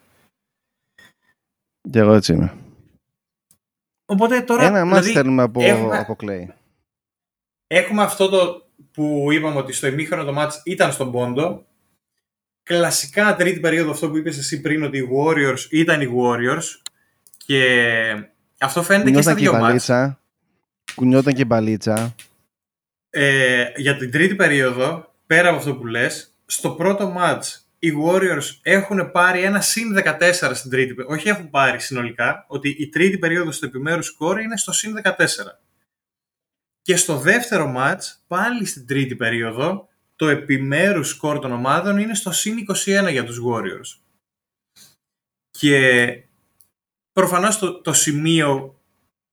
[1.91, 2.55] Και εγώ έτσι είμαι.
[4.07, 4.65] Οπότε τώρα.
[4.65, 6.47] Ένα δηλαδή, θέλουμε από, έχουμε, από Clay.
[7.67, 11.65] Έχουμε αυτό το που είπαμε ότι στο ημίχρονο το μάτς ήταν στον πόντο.
[12.63, 16.63] Κλασικά τρίτη περίοδο αυτό που είπες εσύ πριν ότι οι Warriors ήταν οι Warriors
[17.37, 19.91] και αυτό φαίνεται και στα δύο μάτς.
[20.95, 22.15] Κουνιόταν και μπαλίτσα.
[23.11, 27.43] Ε, για την τρίτη περίοδο, πέρα από αυτό που λες, στο πρώτο match
[27.79, 31.15] οι Warriors έχουν πάρει ένα συν 14 στην τρίτη περίοδο.
[31.15, 35.15] Όχι έχουν πάρει συνολικά, ότι η τρίτη περίοδος στο επιμέρους σκορ είναι στο συν 14.
[36.83, 42.33] Και στο δεύτερο match, πάλι στην τρίτη περίοδο, το επιμέρους σκορ των ομάδων είναι στο
[42.33, 44.01] συν 21 για τους Warriors.
[45.51, 46.25] Και
[47.13, 48.81] προφανώς το, το σημείο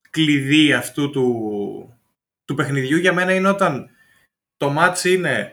[0.10, 2.00] κλειδί αυτού του,
[2.46, 3.90] του παιχνιδιού για μένα είναι όταν
[4.58, 5.52] το match είναι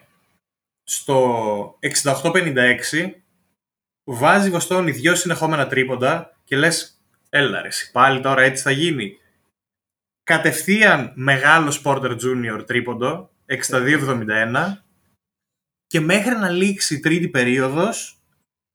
[0.84, 3.10] στο 68-56
[4.04, 9.18] βάζει η Βοστόνη δύο συνεχόμενα τρίποντα και λες, έλα ρε, πάλι τώρα έτσι θα γίνει.
[10.22, 13.30] Κατευθείαν μεγάλο Porter Junior τρίποντο,
[13.70, 14.76] 62-71
[15.86, 18.22] και μέχρι να λήξει η τρίτη περίοδος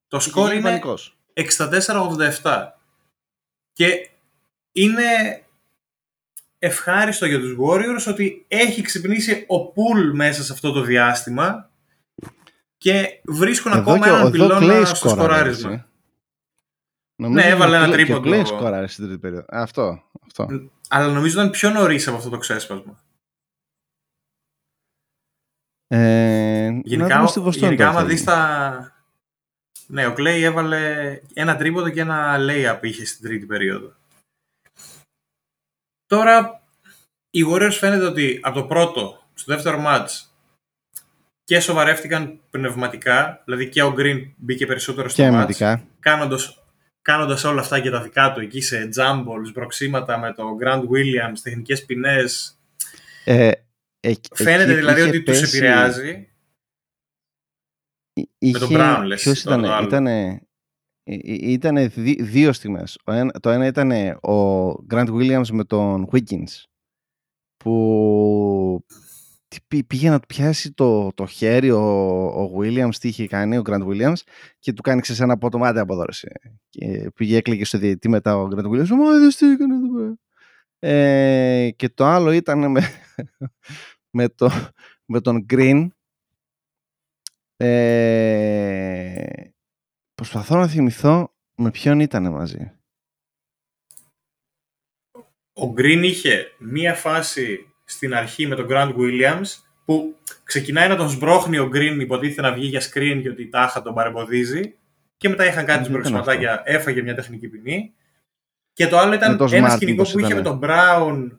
[0.07, 0.81] το σκορ είναι
[1.33, 2.67] 64-87.
[3.71, 4.09] Και
[4.71, 5.03] είναι
[6.59, 11.68] ευχάριστο για τους Warriors ότι έχει ξυπνήσει ο Πουλ μέσα σε αυτό το διάστημα
[12.79, 15.71] και βρίσκουν Εδώ ακόμα και ο- έναν εδώ πυλώνα κλαίει στο σκοράρε, σκοράρισμα.
[15.71, 15.83] έτσι.
[17.21, 18.23] Νομίζω Ναι, έβαλε και ένα κλαίει- τρίποντο.
[18.23, 19.45] Και κλαίει σκοράρε στην τρίτη περίοδο.
[19.49, 20.03] Αυτό.
[20.25, 20.47] αυτό.
[20.89, 23.03] Αλλά νομίζω ήταν πιο νωρίς από αυτό το ξέσπασμα.
[25.87, 28.35] Ε, να Γενικά, δούμε στη Βοστόνη γενικά τώρα άμα τι θα δεις γίνει.
[28.35, 28.93] τα...
[29.87, 33.93] Ναι, ο Κλέη έβαλε ένα τρίποντο και ένα layup είχε στην τρίτη περίοδο.
[36.05, 36.63] Τώρα,
[37.29, 40.07] οι Warriors φαίνεται ότι από το πρώτο στο δεύτερο match
[41.49, 45.83] και σοβαρεύτηκαν πνευματικά, δηλαδή και ο Green μπήκε περισσότερο στο Και match, αμυντικά.
[45.99, 46.63] κάνοντας,
[47.01, 51.37] κάνοντας όλα αυτά και τα δικά του εκεί σε jumbles, μπροξίματα με το Grant Williams,
[51.43, 52.59] τεχνικές ποινές.
[53.25, 53.51] Ε,
[53.99, 56.29] εκ- Φαίνεται εκεί δηλαδή είχε ότι τους πέσει- επηρεάζει.
[58.37, 59.87] είχε, Με τον Brown, λες, Ποιος τώρα ήταν, το άλλο.
[59.87, 60.41] ήτανε,
[61.25, 62.97] ήτανε δι- δύο στιγμές.
[63.05, 63.91] Ο ένα, το ένα ήταν
[64.23, 66.63] ο Grant Williams με τον Wiggins
[67.57, 68.85] που
[69.49, 71.81] τι πή- πήγε να του πιάσει το, το χέρι ο,
[72.25, 74.21] ο Williams, τι είχε κάνει ο Grant Williams
[74.59, 76.27] και του κάνει σε ένα απότομα άντε από εδώ, ρε, εσύ».
[76.69, 80.13] Και πήγε έκλαιγε στο διαιτητή μετά ο Grant Williams «Μα είδες τι έκανε εδώ πέρα».
[80.79, 82.81] Ε, και το άλλο ήταν με,
[84.17, 84.49] με, το,
[85.05, 85.87] με τον Green
[87.55, 89.49] ε,
[90.13, 92.71] προσπαθώ να θυμηθώ με ποιον ήταν μαζί.
[95.53, 99.47] Ο Green είχε μία φάση στην αρχή με τον Grant Williams
[99.85, 103.49] που ξεκινάει να τον σμπρώχνει ο Green υποτίθεται να βγει για screen και ότι η
[103.49, 104.73] τάχα τον παρεμποδίζει.
[105.17, 107.93] Και μετά είχαν κάτι Δεν ήταν σμπρωξιματάκια, έφαγε μια τεχνική ποινή.
[108.73, 110.57] Και το άλλο ήταν Με το ένας Smart σκηνικός μήπως που είχε ήταν.
[110.57, 111.37] με τον Brown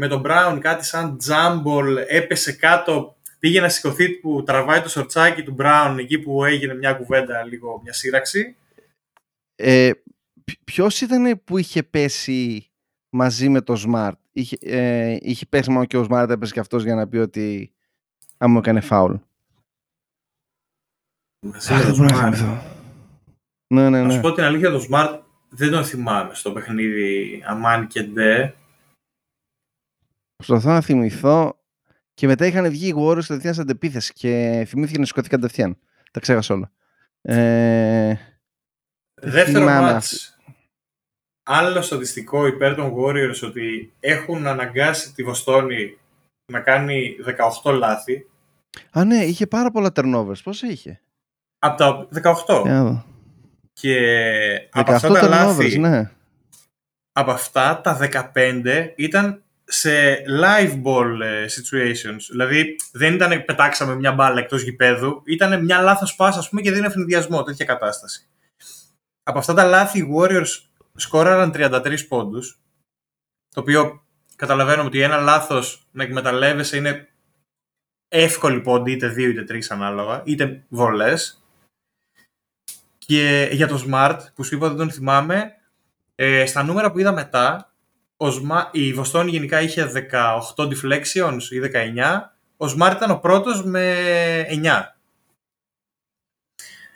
[0.00, 5.42] με τον Brown κάτι σαν τζάμπολ έπεσε κάτω πήγε να σηκωθεί που τραβάει το σορτσάκι
[5.42, 8.56] του Brown εκεί που έγινε μια κουβέντα λίγο μια σύραξη.
[9.56, 9.90] Ε,
[10.44, 12.70] ποι- ποιος ήταν που είχε πέσει
[13.10, 14.12] μαζί με το Smart.
[14.32, 17.72] Είχε, ε, είχε πέσει μόνο και ο Smart έπεσε και αυτός για να πει ότι
[18.38, 19.14] αν μου έκανε φάουλ.
[21.46, 22.34] Μαζί με τον δεν μπορώ να Smart.
[22.34, 22.62] θυμηθώ.
[23.74, 24.22] Ναι, ναι, Να σου ναι.
[24.22, 28.54] πω την αλήθεια, το Smart δεν τον θυμάμαι στο παιχνίδι Αμάν και Ντε.
[30.36, 31.58] Προσπαθώ να θυμηθώ
[32.14, 35.78] και μετά είχαν βγει οι Warriors κατευθείαν σε αντεπίθεση και θυμήθηκε να σηκωθεί κατευθείαν.
[36.10, 36.72] Τα ξέχασα όλα.
[37.22, 38.16] Ε,
[39.14, 40.35] Δεύτερο θυμάμαι μάτς.
[41.48, 45.98] Άλλο στατιστικό υπέρ των Warriors ότι έχουν αναγκάσει τη Βοστόνη
[46.52, 47.16] να κάνει
[47.62, 48.26] 18 λάθη.
[48.90, 50.42] Α, ναι, είχε πάρα πολλά turnovers.
[50.42, 51.00] Πόσα είχε;
[51.58, 52.08] Από τα
[52.46, 52.62] 18.
[52.62, 53.04] Για να δω.
[53.72, 53.98] Και
[54.56, 56.10] 18 από αυτά τα turnovers, λάθη, ναι.
[57.12, 57.98] από αυτά τα
[58.34, 62.20] 15 ήταν σε live ball ε, situations.
[62.30, 66.70] Δηλαδή δεν ήταν πετάξαμε μια μπάλα εκτός γηπέδου, ήταν μια λάθος πάσα ας πούμε και
[66.70, 68.28] δεν είναι ευνηδιασμό, τέτοια κατάσταση.
[69.22, 70.65] Από αυτά τα λάθη οι Warriors
[70.96, 72.60] σκόραραν 33 πόντους,
[73.54, 74.04] το οποίο
[74.36, 77.08] καταλαβαίνουμε ότι ένα λάθος να εκμεταλλεύεσαι είναι
[78.08, 81.44] εύκολη πόντι, είτε δύο είτε τρεις ανάλογα, είτε βολές.
[82.98, 85.54] Και για το Smart, που σου είπα δεν τον θυμάμαι,
[86.14, 87.72] ε, στα νούμερα που είδα μετά,
[88.16, 93.64] ο Sma- η Βοστόνη γενικά είχε 18 deflections ή 19, ο Smart ήταν ο πρώτος
[93.64, 94.96] με 9.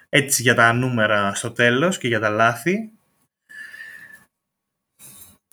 [0.09, 2.91] Έτσι για τα νούμερα στο τέλος και για τα λάθη.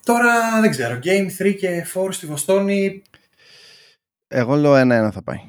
[0.08, 3.02] Τώρα δεν ξέρω, Game 3 και 4 στη Βοστόνη
[4.28, 5.46] Εγώ λέω ένα-ένα θα πάει.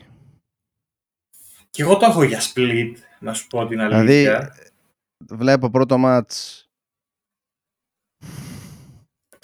[1.71, 4.57] και εγώ το έχω για split, να σου πω την Δηλαδή, αλήθεια.
[5.19, 6.63] βλέπω πρώτο μάτς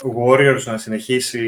[0.03, 1.41] Warriors να συνεχίσει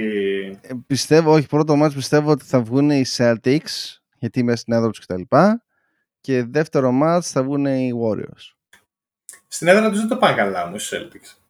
[0.62, 4.90] Ε, πιστεύω, όχι πρώτο μάτς πιστεύω ότι θα βγουν οι Celtics γιατί είμαι στην έδρα
[4.90, 5.22] τους κτλ.
[6.20, 8.52] Και δεύτερο μάτς θα βγουν οι Warriors.
[9.48, 11.45] στην έδρα τους δεν το πάνε καλά όμως οι Celtics.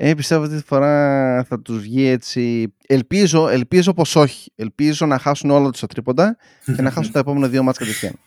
[0.00, 2.74] Ε, πιστεύω ότι τη φορά θα τους βγει έτσι...
[2.86, 4.52] Ελπίζω, ελπίζω πως όχι.
[4.54, 8.18] Ελπίζω να χάσουν όλα τους τα τρίποντα και να χάσουν τα επόμενα δύο μάτς κατευθείαν.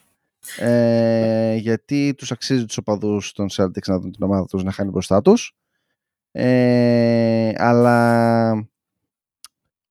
[0.57, 4.89] Ε, γιατί τους αξίζει τους οπαδούς των Celtics να δουν την ομάδα τους να χάνει
[4.89, 5.55] μπροστά τους.
[6.32, 8.51] Ε, αλλά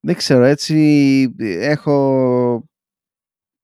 [0.01, 2.69] δεν ξέρω, έτσι έχω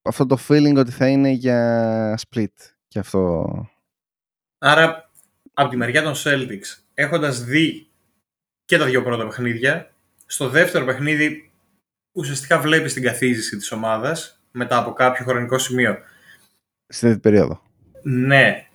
[0.03, 2.55] αυτό το feeling ότι θα είναι για split
[2.89, 3.47] και αυτό.
[4.59, 5.11] Άρα,
[5.55, 7.86] από τη μεριά των Celtics, έχοντας δει
[8.67, 9.93] και τα δύο πρώτα παιχνίδια,
[10.27, 11.51] στο δεύτερο παιχνίδι
[12.13, 15.99] ουσιαστικά βλέπεις την καθίζηση της ομάδας μετά από κάποιο χρονικό σημείο.
[16.87, 17.63] Στην τρίτη περίοδο.
[18.03, 18.67] Ναι.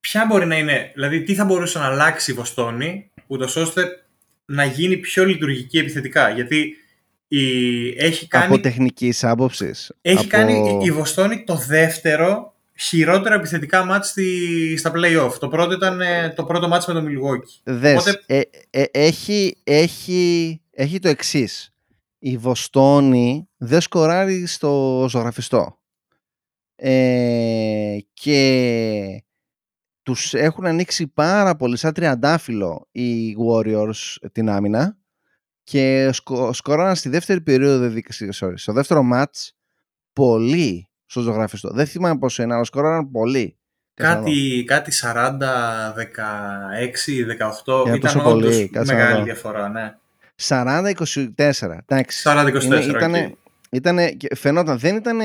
[0.00, 4.04] ποια μπορεί να είναι, δηλαδή τι θα μπορούσε να αλλάξει η Βοστόνη, ούτως ώστε
[4.44, 6.30] να γίνει πιο λειτουργική επιθετικά.
[6.30, 6.76] Γιατί
[7.28, 8.44] η, έχει κάνει...
[8.44, 9.92] Από τεχνικής άποψης.
[10.00, 10.28] Έχει από...
[10.28, 15.32] κάνει η Βοστόνη το δεύτερο χειρότερο επιθετικά μάτς στη, στα play-off.
[15.38, 17.60] Το πρώτο ήταν ε, το πρώτο μάτς με το Milwaukee.
[17.62, 18.22] Δες, Οπότε...
[18.26, 21.74] ε, ε, έχει, έχει, έχει το εξής.
[22.18, 25.80] Η Βοστόνη δεν σκοράρει στο ζωγραφιστό.
[26.76, 29.24] Ε, και
[30.02, 34.96] τους έχουν ανοίξει πάρα πολύ σαν τριαντάφυλλο οι Warriors την άμυνα
[35.62, 38.00] και σκο, σκοράραν στη δεύτερη περίοδο,
[38.40, 39.56] sorry, στο δεύτερο μάτς
[40.12, 41.70] πολύ στο ζωγραφιστό.
[41.72, 43.56] Δεν θυμάμαι πόσο είναι, αλλά σκοράραν πολύ.
[43.94, 45.38] Κάτι, κάτι 40,
[45.94, 47.26] 16,
[47.64, 49.94] 18, Για ήταν όντως μεγάλη διαφορά, ναι.
[50.48, 50.94] 40-24,
[51.86, 52.22] εντάξει.
[52.24, 53.34] 40-24, ήτανε,
[53.70, 55.18] ήτανε, φαινόταν, δεν ήταν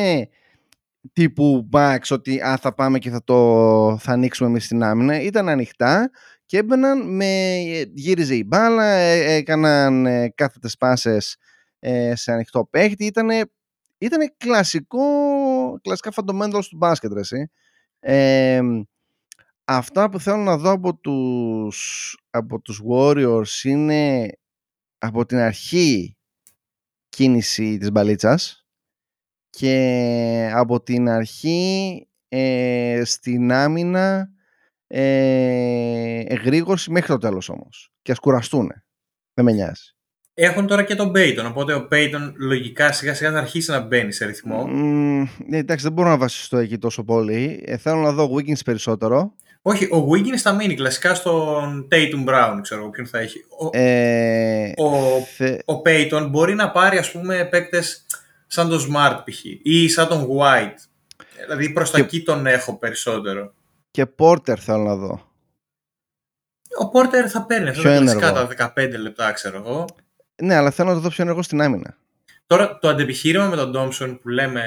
[1.13, 5.21] τύπου Bucks ότι α, θα πάμε και θα, το, θα ανοίξουμε εμείς την άμυνα.
[5.21, 6.11] Ήταν ανοιχτά
[6.45, 7.61] και έμπαιναν με,
[7.93, 11.37] γύριζε η μπάλα, ε, έκαναν ε, κάθετες πάσες
[11.79, 13.05] ε, σε ανοιχτό παίχτη.
[13.05, 13.41] Ήτανε,
[13.97, 14.99] ήτανε κλασικό,
[15.81, 17.21] κλασικά fundamental του μπάσκετ, ρε,
[17.99, 18.61] ε,
[19.65, 24.31] αυτά που θέλω να δω από τους, από τους Warriors είναι
[24.97, 26.17] από την αρχή
[27.09, 28.65] κίνηση της μπαλίτσας
[29.49, 34.29] και από την αρχή ε, στην άμυνα
[34.87, 38.71] ε, εγρήγορση μέχρι το τέλος όμως και ας κουραστούν.
[39.33, 39.96] Δεν με νοιάζει.
[40.39, 44.11] Έχουν τώρα και τον Payton, οπότε ο Payton λογικά σιγά σιγά θα αρχίσει να μπαίνει
[44.11, 44.69] σε ρυθμό.
[44.69, 47.63] Mm, εντάξει, δεν μπορώ να βασιστώ εκεί τόσο πολύ.
[47.65, 49.33] Ε, θέλω να δω Wiggins περισσότερο.
[49.61, 53.39] Όχι, ο Wiggins θα μείνει κλασικά στον Tatum Brown, ξέρω εγώ ποιον θα έχει.
[53.59, 55.57] Ο, ε, ο, θε...
[55.65, 58.05] ο Payton μπορεί να πάρει ας πούμε παίκτες
[58.47, 59.43] σαν τον Smart π.χ.
[59.63, 60.79] ή σαν τον White.
[61.45, 63.53] Δηλαδή προς τα εκεί τον έχω περισσότερο.
[63.91, 65.21] Και Porter θέλω να δω.
[66.79, 69.85] Ο Porter θα παίρνει αυτά τα 15 λεπτά, ξέρω εγώ.
[70.41, 71.97] Ναι, αλλά θέλω να το δω πιο ενεργό στην άμυνα.
[72.47, 74.63] Τώρα το αντεπιχείρημα με τον Thompson που λέμε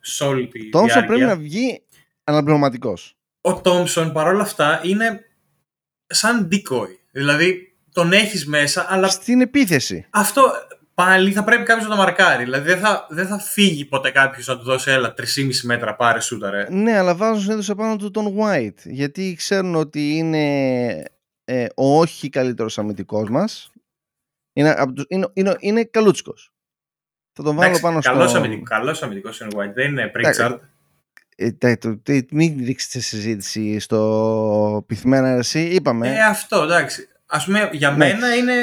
[0.00, 1.82] σε όλη τη Thompson διάρκεια, πρέπει να βγει
[2.24, 3.16] αναπληρωματικός.
[3.40, 5.20] Ο Thompson παρόλα αυτά είναι
[6.06, 6.88] σαν decoy.
[7.10, 9.08] Δηλαδή τον έχεις μέσα, αλλά.
[9.08, 10.06] Στην επίθεση.
[10.10, 10.52] Αυτό
[10.94, 12.44] πάλι θα πρέπει κάποιος να το μαρκάρει.
[12.44, 15.24] Δηλαδή δεν θα, δεν θα φύγει ποτέ κάποιος να του δώσει έλα 3,5
[15.62, 16.66] μέτρα πάρε σούταρε.
[16.70, 18.78] Ναι, αλλά βάζουν συνήθως επάνω του τον White.
[18.84, 21.04] Γιατί ξέρουν ότι είναι
[21.44, 23.71] ε, ο όχι καλύτερος αμυντικός μας.
[24.52, 24.76] Είναι,
[25.08, 26.52] είναι, είναι, είναι καλούτσικος.
[27.32, 28.10] Θα τον βάλω πάνω στο.
[28.10, 29.72] Καλός αμυντικό, καλός αμυντικός είναι ο White.
[29.74, 30.58] Δεν είναι Pritchard.
[31.36, 36.08] Ε, μην ρίξετε συζήτηση στο πυθμένα εσύ, είπαμε.
[36.08, 37.08] Ε, αυτό εντάξει.
[37.26, 37.96] Α πούμε, για ναι.
[37.96, 38.54] μένα είναι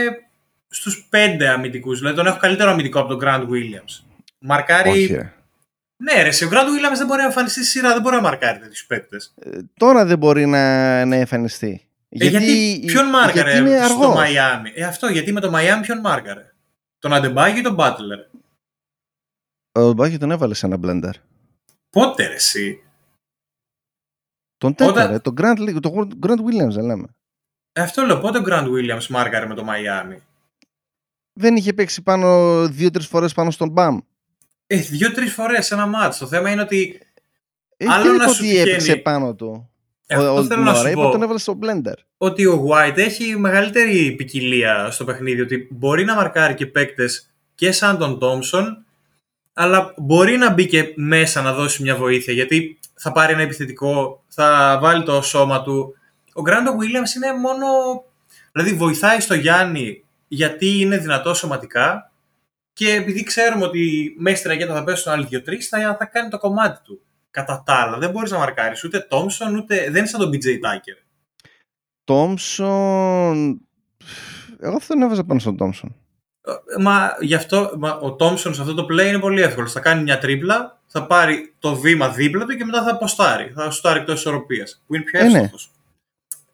[0.68, 2.00] στους πέντε αμυντικούς.
[2.00, 4.04] Δηλαδή τον έχω καλύτερο αμυντικό από τον Grant Williams.
[4.40, 4.90] Μαρκάρει.
[4.90, 5.32] Όχι,
[5.96, 8.60] Ναι, ρε, ο Grant Williams δεν μπορεί να εμφανιστεί στη σειρά, δεν μπορεί να μαρκάρει
[8.60, 9.34] τέτοιους παίκτες.
[9.40, 11.89] Ε, τώρα δεν μπορεί να, να εμφανιστεί.
[12.10, 14.72] Ε, γιατί, γιατί ποιον μάρκαρε γιατί στο Μαϊάμι.
[14.76, 16.54] Ε, αυτό, γιατί με το Μαϊάμι ποιον μάρκαρε.
[17.00, 18.20] Τον Αντεμπάγιο ή τον Μπάτλερ.
[19.72, 21.16] Ο Αντεμπάγιο τον έβαλε σε ένα μπλέντερ.
[21.90, 22.84] Πότε ρε, εσύ;
[24.58, 27.08] Τον τέταρε, τον Grant, τον Grant Williams δεν λέμε.
[27.72, 30.24] Ε, αυτό λέω, πότε ο Grant Williams μάρκαρε με το Μαϊάμι.
[31.34, 33.98] Δεν είχε παίξει πάνω δύο-τρεις φορές πάνω στον Μπαμ.
[34.68, 36.20] Ε, δύο-τρεις φορές σε ένα μάτσο.
[36.20, 37.02] Το θέμα είναι ότι.
[37.78, 39.70] Ε, άλλο να σου ότι έπαιξε πάνω του;
[40.12, 41.10] Ε, αυτό θέλω να σου πω.
[41.10, 41.94] τον έβαλε στο blender.
[42.18, 45.42] Ότι ο White έχει μεγαλύτερη ποικιλία στο παιχνίδι.
[45.42, 48.66] Ότι μπορεί να μαρκάρει και παίκτες και σαν τον Thompson,
[49.54, 52.34] αλλά μπορεί να μπει και μέσα να δώσει μια βοήθεια.
[52.34, 55.96] Γιατί θα πάρει ένα επιθετικό, θα βάλει το σώμα του.
[56.34, 57.68] Ο Γκράντο Williams είναι μόνο.
[58.52, 62.12] Δηλαδή βοηθάει στο Γιάννη γιατί είναι δυνατό σωματικά
[62.74, 66.38] και επειδή ξέρουμε ότι μέσα στην αγέντα θα πέσουν άλλοι δύο-τρεις, θα, θα κάνει το
[66.38, 67.02] κομμάτι του.
[67.40, 69.76] Κατά τα άλλα, δεν μπορείς να μαρκάρεις ούτε Τόμσον, ούτε.
[69.76, 70.98] Δεν είναι σαν τον BJ Tucker.
[72.04, 73.62] Τόμσον.
[74.60, 75.96] Εγώ θα τον έβαζα πάνω στον Τόμσον.
[76.42, 79.68] Ε, μα γι' αυτό μα, ο Τόμσον σε αυτό το play είναι πολύ εύκολο.
[79.68, 83.52] Θα κάνει μια τρίπλα, θα πάρει το βήμα δίπλα του και μετά θα αποστάρει.
[83.56, 84.84] Θα σουτάρει εκτός ισορροπίας.
[84.88, 85.38] Που είναι πιο εύκολο.
[85.38, 85.50] Ε, ναι.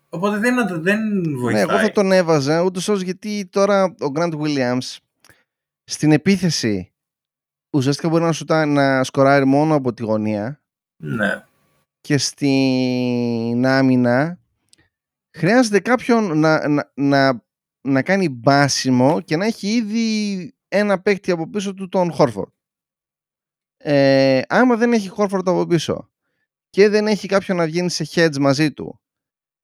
[0.10, 1.00] Οπότε δεν, δεν
[1.38, 1.66] βοηθάει.
[1.66, 4.98] Ναι, εγώ θα τον έβαζα ούτως όσο γιατί τώρα ο Grant Williams
[5.84, 6.94] στην επίθεση
[7.76, 10.60] ουσιαστικά μπορεί να, σουτά, να σκοράρει μόνο από τη γωνία.
[10.98, 11.46] Ναι.
[12.02, 14.40] Και στην άμυνα
[15.38, 17.46] χρειάζεται κάποιον να, να, να,
[17.82, 22.52] να κάνει μπάσιμο και να έχει ήδη ένα παίκτη από πίσω του τον Χόρφορντ.
[23.78, 26.10] Ε, άμα δεν έχει Χόρφορντ από πίσω
[26.70, 29.00] και δεν έχει κάποιον να βγαίνει σε hedge μαζί του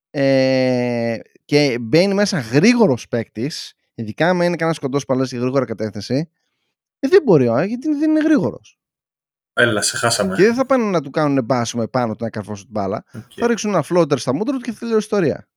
[0.10, 6.30] ε, και μπαίνει μέσα γρήγορος παίκτης, ειδικά αν είναι κανένας κοντός που αλλάζει γρήγορα κατεύθυνση,
[7.00, 8.81] ε, δεν μπορεί, γιατί δεν είναι γρήγορος.
[9.62, 10.36] Έλα, σε χάσαμε.
[10.36, 13.04] Και δεν θα πάνε να του κάνουν μπάσιμο επάνω του να καρφώσουν την μπάλα.
[13.14, 13.36] Okay.
[13.36, 15.48] Θα ρίξουν ένα floater στα μούτρα του και θα τελειώσει η ιστορία.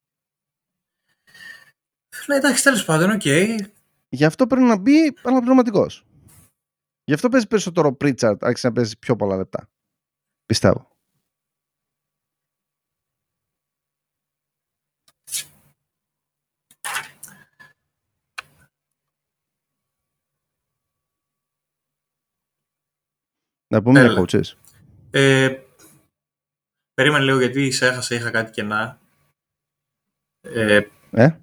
[2.27, 3.21] Ναι, εντάξει, τέλος πάντων, OK.
[3.25, 3.57] Okay.
[4.09, 6.07] Γι' αυτό πρέπει να μπει αναπληρωματικός.
[7.05, 9.71] Γι' αυτό παίζει περισσότερο ο Πρίτσαρτ, άρχισε να παίζει πιο πολλά λεπτά.
[10.47, 10.94] Πιστεύω.
[23.75, 24.13] Να πούμε Έλα.
[24.13, 24.53] για coaches.
[25.11, 25.63] Ε,
[26.95, 28.99] περίμενε λίγο γιατί σε έχασα, είχα κάτι κενά.
[30.41, 31.39] Ε, Ε;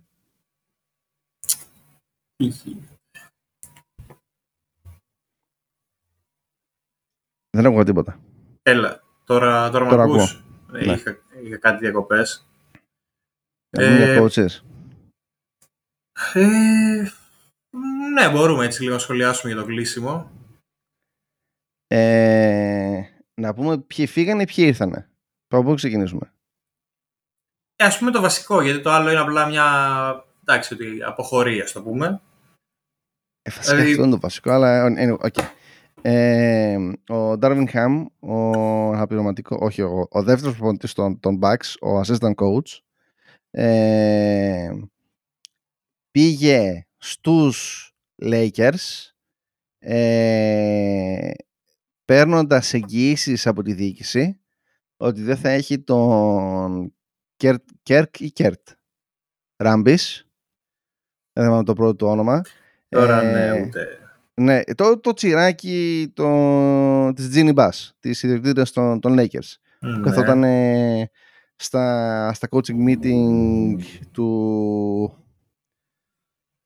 [7.50, 8.20] Δεν ακούω τίποτα.
[8.64, 10.44] Έλα, τώρα, τώρα, Τώρα με ακούς.
[10.74, 10.94] Ε, Ναι.
[10.94, 12.48] είχα, είχα κάτι διακοπές.
[13.70, 14.60] Να πούμε Ε, για coaches.
[16.34, 17.10] Ε,
[18.14, 20.32] ναι, μπορούμε έτσι λίγο να σχολιάσουμε για το κλείσιμο.
[21.94, 23.02] Ε,
[23.34, 25.10] να πούμε ποιοι φύγανε, ποιοι ήρθανε.
[25.48, 26.34] Από πού ξεκινήσουμε.
[27.76, 29.66] Ε, ας πούμε το βασικό, γιατί το άλλο είναι απλά μια
[30.42, 32.22] εντάξει, ότι αποχωρεί, ας το πούμε.
[33.42, 35.44] Ε, βασικά Δηλαδή- αυτό είναι το βασικό, αλλά anyway, okay.
[36.02, 36.76] Ε,
[37.14, 38.52] ο Darwin Ham, ο
[38.92, 42.80] αναπληρωματικό, όχι, ο, ο δεύτερος προπονητής των, των Bucks, ο assistant coach,
[43.52, 44.72] ε,
[46.12, 47.89] πήγε στους
[48.22, 49.10] Lakers
[49.80, 51.32] ε,
[52.12, 54.39] παίρνοντας εγγυήσεις από τη διοίκηση
[54.97, 56.93] ότι δεν θα έχει τον
[57.36, 58.70] Kurt, Kirk ή Κέρτ
[59.55, 60.28] Ράμπης
[61.34, 62.41] δεν θυμάμαι το πρώτο του όνομα
[62.89, 63.88] Τώρα Ε, ναι, ούτε.
[64.34, 69.53] ναι, το, το τσιράκι το, της Ginny Bass, της ιδιοκτήτριας των, των Lakers.
[69.80, 69.99] Που Ναι.
[70.01, 71.09] καθόταν ε,
[71.55, 73.76] στα, στα coaching meeting
[74.12, 75.16] του...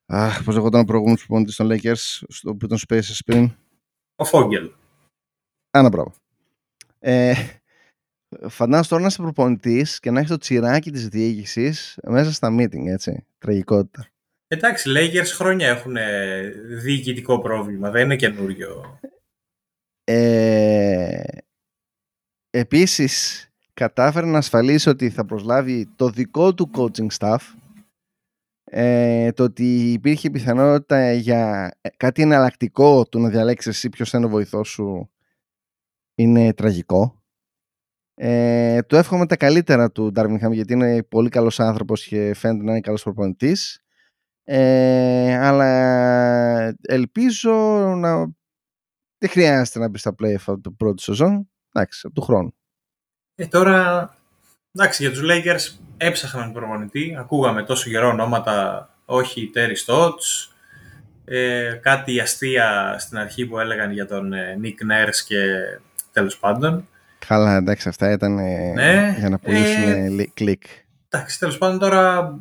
[0.05, 3.51] Αχ, πώς λεγόταν ο προηγούμενος προπονητής των Lakers, στο που ήταν Spaces πριν.
[4.15, 4.71] Ο Φόγγελ.
[5.75, 6.13] Άνα, μπράβο.
[6.99, 7.33] Ε,
[8.47, 12.85] φαντάζομαι τώρα να είσαι προπονητής και να έχεις το τσιράκι της διοίκησης μέσα στα meeting,
[12.87, 13.25] έτσι.
[13.37, 14.07] Τραγικότητα.
[14.47, 16.41] Εντάξει, οι Lakers χρόνια έχουν ε,
[16.81, 18.99] διοικητικό πρόβλημα, δεν είναι καινούριο.
[20.03, 21.23] Ε,
[22.49, 27.37] επίσης κατάφερε να ασφαλίσει ότι θα προσλάβει το δικό του coaching staff
[28.63, 34.27] ε, το ότι υπήρχε πιθανότητα για κάτι εναλλακτικό του να διαλέξεις εσύ ποιος θα είναι
[34.27, 35.09] ο βοηθός σου
[36.15, 37.23] είναι τραγικό
[38.13, 42.63] ε, του εύχομαι τα καλύτερα του Darwin Ham γιατί είναι πολύ καλός άνθρωπος και φαίνεται
[42.63, 43.79] να είναι καλός προπονητής
[44.43, 47.53] ε, αλλά ελπίζω
[47.97, 48.35] να
[49.17, 51.49] δεν χρειάζεται να μπει στα play αυτό το πρώτο σεζόν.
[51.71, 52.55] Εντάξει, από του χρόνου.
[53.35, 54.09] Ε, τώρα,
[54.71, 57.15] εντάξει, για τους Lakers έψαχναν προπονητή.
[57.19, 60.53] Ακούγαμε τόσο καιρό ονόματα, όχι Terry Stotts.
[61.25, 65.37] Ε, κάτι αστεία στην αρχή που έλεγαν για τον ε, Nick Nurse και
[66.15, 66.87] τέλος πάντων.
[67.27, 70.63] Καλά, εντάξει, αυτά ήταν ε, Ναι, για να πουλήσουν ε, ε, κλικ.
[71.09, 72.33] Εντάξει, τέλος πάντων τώρα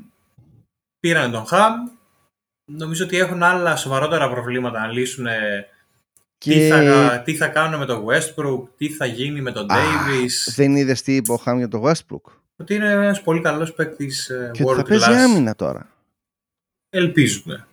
[1.00, 1.74] πήραν τον Χαμ.
[2.72, 5.66] Νομίζω ότι έχουν άλλα σοβαρότερα προβλήματα να λύσουν ε,
[6.38, 9.76] τι, Και θα, τι θα κάνουν με τον Westbrook, τι θα γίνει με τον Α,
[9.76, 10.52] Davis.
[10.54, 14.28] δεν είδες τι είπε ο Χάμ για το Westbrook; Ότι είναι ένας πολύ καλός παίκτης
[14.28, 15.14] ε, Και ότι world θα παίζει class.
[15.14, 15.88] άμυνα τώρα.
[16.90, 17.66] Ελπίζουμε.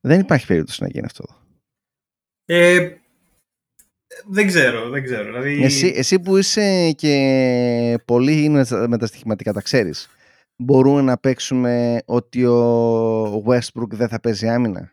[0.00, 1.24] Δεν υπάρχει περίπτωση να γίνει αυτό.
[2.44, 2.90] Ε,
[4.26, 5.24] δεν ξέρω, δεν ξέρω.
[5.24, 10.08] Δηλαδή, Εσύ, εσύ που είσαι και πολύ με τα- με τα στοιχηματικά, τα ξέρεις.
[10.56, 14.92] Μπορούμε να παίξουμε ότι ο Westbrook δεν θα παίζει άμυνα;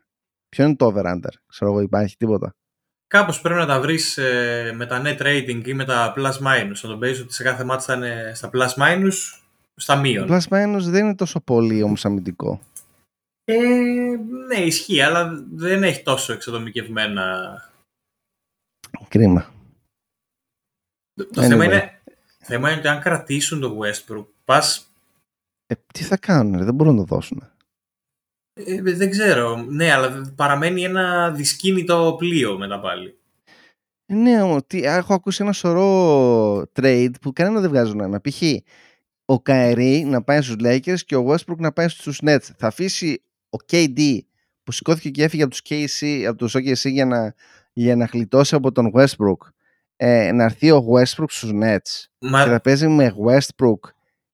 [0.50, 2.52] Ποιο είναι το over-under, ξέρω εγώ, υπάρχει τίποτα.
[3.08, 6.80] Κάπως πρέπει να τα βρεις ε, με τα net rating ή με τα plus minus.
[6.82, 9.14] Να τον παίζεις ότι σε κάθε μάτς θα είναι στα plus minus,
[9.76, 10.28] στα Το μείον.
[10.30, 12.62] plus minus δεν είναι τόσο πολύ όμως αμυντικό.
[13.44, 13.56] Ε,
[14.48, 17.24] ναι, ισχύει, αλλά δεν έχει τόσο εξατομικευμένα.
[19.08, 19.54] Κρίμα.
[21.34, 21.68] Το θέμα, Anyway.
[21.68, 22.02] είναι,
[22.40, 24.92] θέμα είναι ότι αν κρατήσουν το Westbrook, πας,
[25.68, 27.44] Ε, τι θα κάνουν, ρε, δεν μπορούν να το δώσουν.
[28.54, 33.18] ε, δεν ξέρω, ναι, αλλά παραμένει ένα δυσκίνητο πλοίο μετά πάλι.
[34.06, 38.20] Ε, Ναι, όμως, τι, έχω ακούσει ένα σωρό trade που κανένα δεν βγάζει νόημα.
[38.22, 38.42] Π.χ.
[39.26, 42.42] ο Καερή να πάει στους Lakers και ο Westbrook να πάει στους Nets.
[42.58, 44.20] Θα αφήσει ο KD
[44.64, 47.34] που σηκώθηκε και έφυγε από τους, KC, από τους OKC για να,
[47.82, 49.48] για να γλιτώσει από τον Westbrook
[49.96, 53.90] ε, να έρθει ο Westbrook στους Nets Μα, και θα παίζει με Westbrook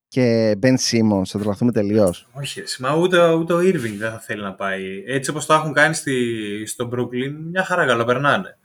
[0.07, 2.27] και Ben Simmons, θα τρελαθούμε τελείως.
[2.33, 5.03] όχι, ρε, μα ούτε, ούτε ο Irving δεν θα θέλει να πάει.
[5.07, 8.57] Έτσι όπως το έχουν κάνει στη, στο Brooklyn, μια χαρά καλοπερνάνε.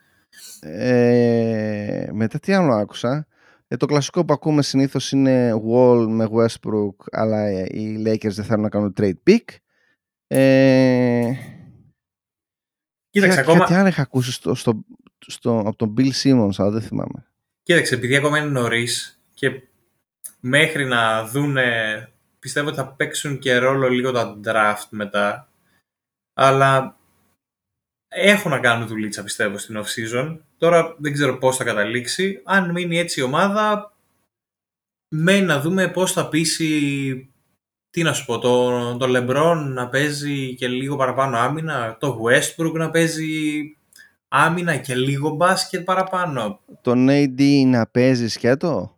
[0.61, 3.27] Ε, μετά τι άλλο άκουσα.
[3.69, 8.45] Ε, το κλασικό που ακούμε συνήθως είναι Wall με Westbrook, αλλά ε, οι Lakers δεν
[8.45, 9.45] θέλουν να κάνουν trade pick.
[10.27, 11.33] Ε,
[13.11, 14.85] Κοίταξε, και ακόμα, Κάτι άλλο είχα ακούσει στο, στο,
[15.27, 17.27] στο, από τον Bill Simmons, αλλά δεν θυμάμαι.
[17.63, 19.63] Κοίταξε, επειδή ακόμα είναι νωρίς και
[20.41, 22.09] μέχρι να δούνε,
[22.39, 25.49] πιστεύω ότι θα παίξουν και ρόλο λίγο τα draft μετά.
[26.35, 26.99] Αλλά
[28.09, 30.39] έχουν να κάνουν δουλίτσα πιστεύω στην off-season.
[30.59, 32.41] Τώρα δεν ξέρω πώς θα καταλήξει.
[32.45, 33.95] Αν μείνει έτσι η ομάδα,
[35.09, 37.30] μένει να δούμε πώς θα πείσει
[37.91, 42.73] τι να σου πω, το, το LeBron να παίζει και λίγο παραπάνω άμυνα, το Westbrook
[42.73, 43.27] να παίζει
[44.29, 46.61] άμυνα και λίγο μπάσκετ παραπάνω.
[46.83, 48.97] Τον AD να παίζει σκέτο;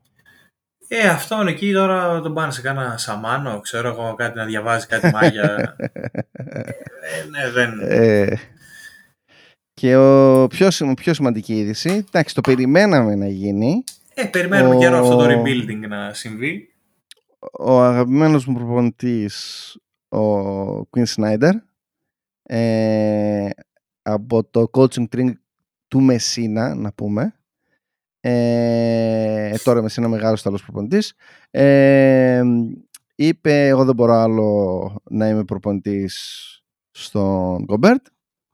[0.89, 5.11] Ε, αυτόν εκεί τώρα τον πάνε σε κάνα σαμάνο, ξέρω εγώ κάτι να διαβάζει κάτι
[5.13, 5.77] μάγια.
[7.01, 7.81] ε, ναι, δεν...
[7.81, 8.39] Ε,
[9.75, 13.85] και ο πιο, πιο σημαντική είδηση, εντάξει, το περιμέναμε να γίνει.
[14.15, 14.79] Ε, περιμένουμε ο...
[14.79, 16.72] καιρό αυτό το rebuilding να συμβεί.
[17.51, 19.77] Ο αγαπημένος μου προπονητής,
[20.09, 20.19] ο
[20.81, 21.53] Quinn Snyder,
[22.43, 23.49] ε,
[24.03, 25.33] από το coaching tree
[25.89, 27.37] του Μεσίνα, να πούμε.
[28.21, 31.15] Ε, τώρα Μεσίνα μεγάλος άλλος προπονητής.
[31.51, 32.43] Ε,
[33.15, 36.17] είπε, εγώ δεν μπορώ άλλο να είμαι προπονητής
[36.91, 38.07] στον Κομπέρτ.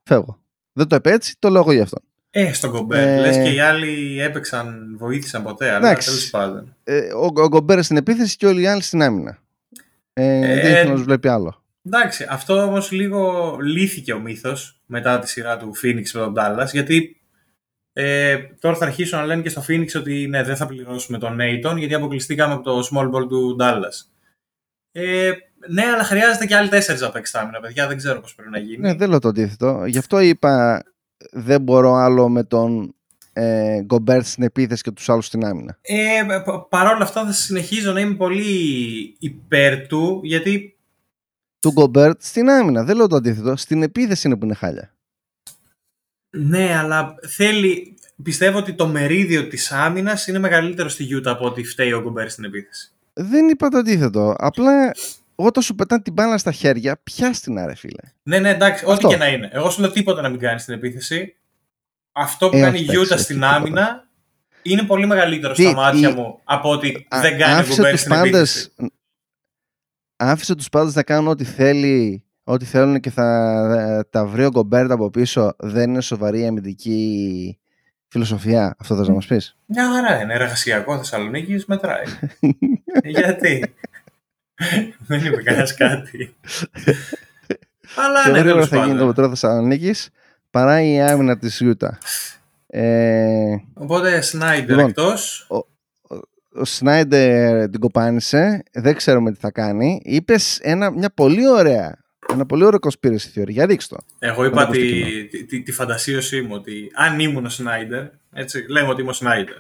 [0.03, 0.39] Φεύγω.
[0.73, 1.99] Δεν το είπε έτσι, το λέω εγώ γι' αυτό.
[2.31, 3.07] Ε, στον Κομπέρ.
[3.07, 3.21] Ε...
[3.21, 6.77] Λες και οι άλλοι έπαιξαν, βοήθησαν ποτέ, αλλά τέλος πάντων.
[6.85, 9.39] Ε, ο, ο Κομπέρ στην επίθεση και όλοι οι άλλοι στην άμυνα.
[10.13, 11.63] Ε, ε, δεν ήθελα να τους βλέπει άλλο.
[11.83, 16.67] Εντάξει, αυτό όμως λίγο λύθηκε ο μύθος μετά τη σειρά του Phoenix με τον Dallas,
[16.73, 17.21] γιατί
[17.93, 21.35] ε, τώρα θα αρχίσουν να λένε και στο Phoenix ότι ναι, δεν θα πληρώσουμε τον
[21.35, 24.07] Νέιτον γιατί αποκλειστήκαμε από το small ball του Dallas.
[24.93, 25.33] Ε,
[25.69, 27.87] ναι, αλλά χρειάζεται και άλλοι τέσσερις να παίξει άμυνα, παιδιά.
[27.87, 28.79] Δεν ξέρω πώς πρέπει να γίνει.
[28.79, 29.85] Ναι, δεν λέω το αντίθετο.
[29.87, 30.83] Γι' αυτό είπα
[31.31, 32.95] δεν μπορώ άλλο με τον
[33.33, 35.79] ε, Γκομπέρτ στην επίθεση και τους άλλους στην άμυνα.
[35.81, 36.23] Ε,
[36.69, 40.77] Παρ' όλα αυτά θα συνεχίζω να είμαι πολύ υπέρ του γιατί.
[41.61, 42.85] Του Γκομπέρτ στην άμυνα.
[42.85, 43.57] Δεν λέω το αντίθετο.
[43.57, 44.95] Στην επίθεση είναι που είναι χάλια.
[46.31, 47.95] Ναι, αλλά θέλει.
[48.23, 52.31] Πιστεύω ότι το μερίδιο της άμυνας είναι μεγαλύτερο στη Γιούτα από ότι φταίει ο Γκομπέρτ
[52.31, 52.91] στην επίθεση.
[53.13, 54.35] Δεν είπα το αντίθετο.
[54.39, 54.93] Απλά
[55.41, 58.03] όταν σου πετάνε την μπάλα στα χέρια, πια την άρε, φίλε.
[58.23, 59.49] Ναι, ναι, εντάξει, ό,τι και να είναι.
[59.53, 61.37] Εγώ σου λέω τίποτα να μην κάνει στην επίθεση.
[62.13, 64.09] Αυτό που ε, κάνει η Γιούτα στην άμυνα
[64.63, 68.73] είναι πολύ μεγαλύτερο στα μάτια μου από ότι δεν κάνει κουμπέρι στην επίθεση.
[70.17, 74.91] Άφησε τους πάντες να κάνουν ό,τι θέλει, ό,τι θέλουν και θα τα βρει ο Γκομπέρτ
[74.91, 75.55] από πίσω.
[75.59, 77.59] Δεν είναι σοβαρή αμυντική
[78.09, 78.77] φιλοσοφία.
[78.79, 80.35] Αυτό θα να μας πεις; Μια χαρά είναι.
[80.35, 82.05] Εργασιακό Θεσσαλονίκη μετράει.
[83.17, 83.75] Γιατί;
[85.07, 86.35] Δεν είπε κανένας κάτι.
[87.97, 90.11] Αλλά Πιο ναι, γρήγορα θα γίνει το μετρό Θεσσαλονίκης
[90.51, 91.99] παρά η άμυνα της Ιούτα.
[92.67, 93.57] Ε...
[93.75, 95.47] Οπότε Σνάιντερ λοιπόν, εκτός.
[95.51, 95.57] Ο,
[96.61, 98.63] ο Σνάιντερ την κοπάνισε.
[98.73, 100.01] Δεν ξέρουμε τι θα κάνει.
[100.05, 100.61] Είπες
[100.95, 101.99] μια πολύ ωραία.
[102.33, 103.49] Ένα πολύ ωραίο conspiracy theory.
[103.49, 104.03] Για ρίξτε το.
[104.19, 108.89] Εγώ είπα τη, τη, τη, τη, φαντασίωσή μου ότι αν ήμουν ο Σνάιντερ, έτσι λέμε
[108.89, 109.57] ότι είμαι ο Σνάιντερ,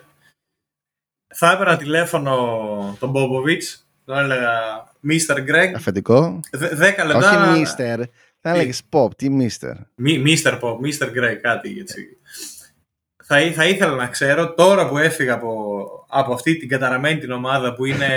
[1.35, 5.37] θα έπαιρνα τηλέφωνο τον Μπόμποβιτς το έλεγα Mr.
[5.37, 5.73] Greg.
[5.75, 6.41] Αφεντικό.
[6.73, 7.53] Δέκα λεπτά.
[7.53, 8.03] Όχι Mr.
[8.41, 9.73] Θα έλεγες Pop, τι Mr.
[10.03, 10.61] Mr.
[10.61, 11.07] Pop, Mr.
[11.07, 12.17] Greg, κάτι έτσι.
[13.25, 17.75] Θα, θα ήθελα να ξέρω τώρα που έφυγα από, από αυτή την καταραμένη την ομάδα
[17.75, 18.09] που είναι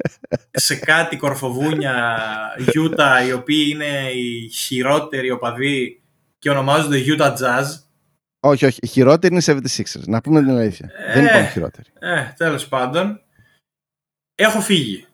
[0.66, 2.18] σε κάτι κορφοβούνια
[2.58, 6.02] Utah οι οποίοι είναι οι χειρότεροι οπαδοί
[6.38, 7.64] και ονομάζονται Utah Jazz.
[8.40, 8.78] Όχι, όχι.
[8.82, 10.02] Οι χειρότεροι είναι οι 76ers.
[10.06, 10.90] Να πούμε την αλήθεια.
[11.06, 11.88] Ε, Δεν υπάρχουν χειρότεροι.
[11.98, 13.20] Ε, τέλος πάντων.
[14.34, 15.07] Έχω φύγει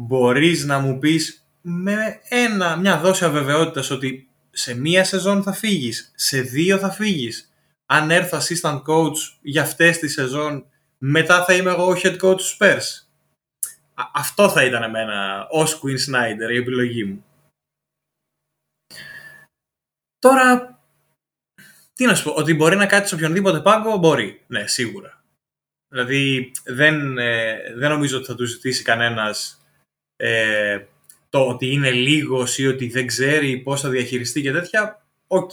[0.00, 6.12] μπορείς να μου πεις με ένα, μια δόση αβεβαιότητας ότι σε μία σεζόν θα φύγεις,
[6.14, 7.52] σε δύο θα φύγεις.
[7.86, 10.66] Αν έρθω assistant coach για αυτές τις σεζόν,
[10.98, 12.82] μετά θα είμαι εγώ ο head coach του Spurs.
[14.14, 17.24] αυτό θα ήταν εμένα ως Queen Snyder η επιλογή μου.
[20.18, 20.78] Τώρα,
[21.92, 24.44] τι να σου πω, ότι μπορεί να κάτσει σε οποιονδήποτε πάγκο, μπορεί.
[24.46, 25.24] Ναι, σίγουρα.
[25.88, 29.59] Δηλαδή, δεν, ε, δεν νομίζω ότι θα του ζητήσει κανένας
[30.20, 30.86] ε,
[31.30, 35.50] το ότι είναι λίγος ή ότι δεν ξέρει πώς θα διαχειριστεί και τέτοια, οκ,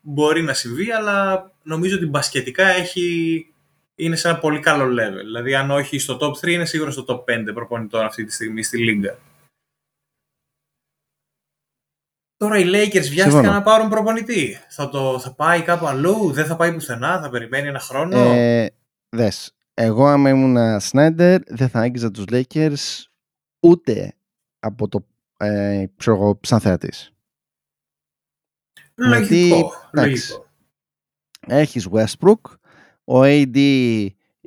[0.00, 3.46] μπορεί να συμβεί, αλλά νομίζω ότι μπασκετικά έχει,
[3.94, 5.24] είναι σε ένα πολύ καλό level.
[5.24, 8.62] Δηλαδή, αν όχι στο top 3, είναι σίγουρα στο top 5 προπονητών αυτή τη στιγμή
[8.62, 9.18] στη Λίγκα.
[12.36, 14.58] Τώρα οι Lakers βιάστηκαν να πάρουν προπονητή.
[14.68, 18.18] Θα, το, θα πάει κάπου αλλού, δεν θα πάει πουθενά, θα περιμένει ένα χρόνο.
[18.18, 18.70] Ε,
[19.08, 23.04] δες, εγώ άμα ήμουν Σνάιντερ δεν θα άγγιζα τους Lakers
[23.66, 24.14] ούτε
[24.58, 25.06] από το
[25.36, 27.10] ε, ξέρω σαν θεατής.
[28.94, 30.46] Λογικό, λογικό.
[31.46, 32.40] Έχεις Westbrook,
[33.04, 33.56] ο AD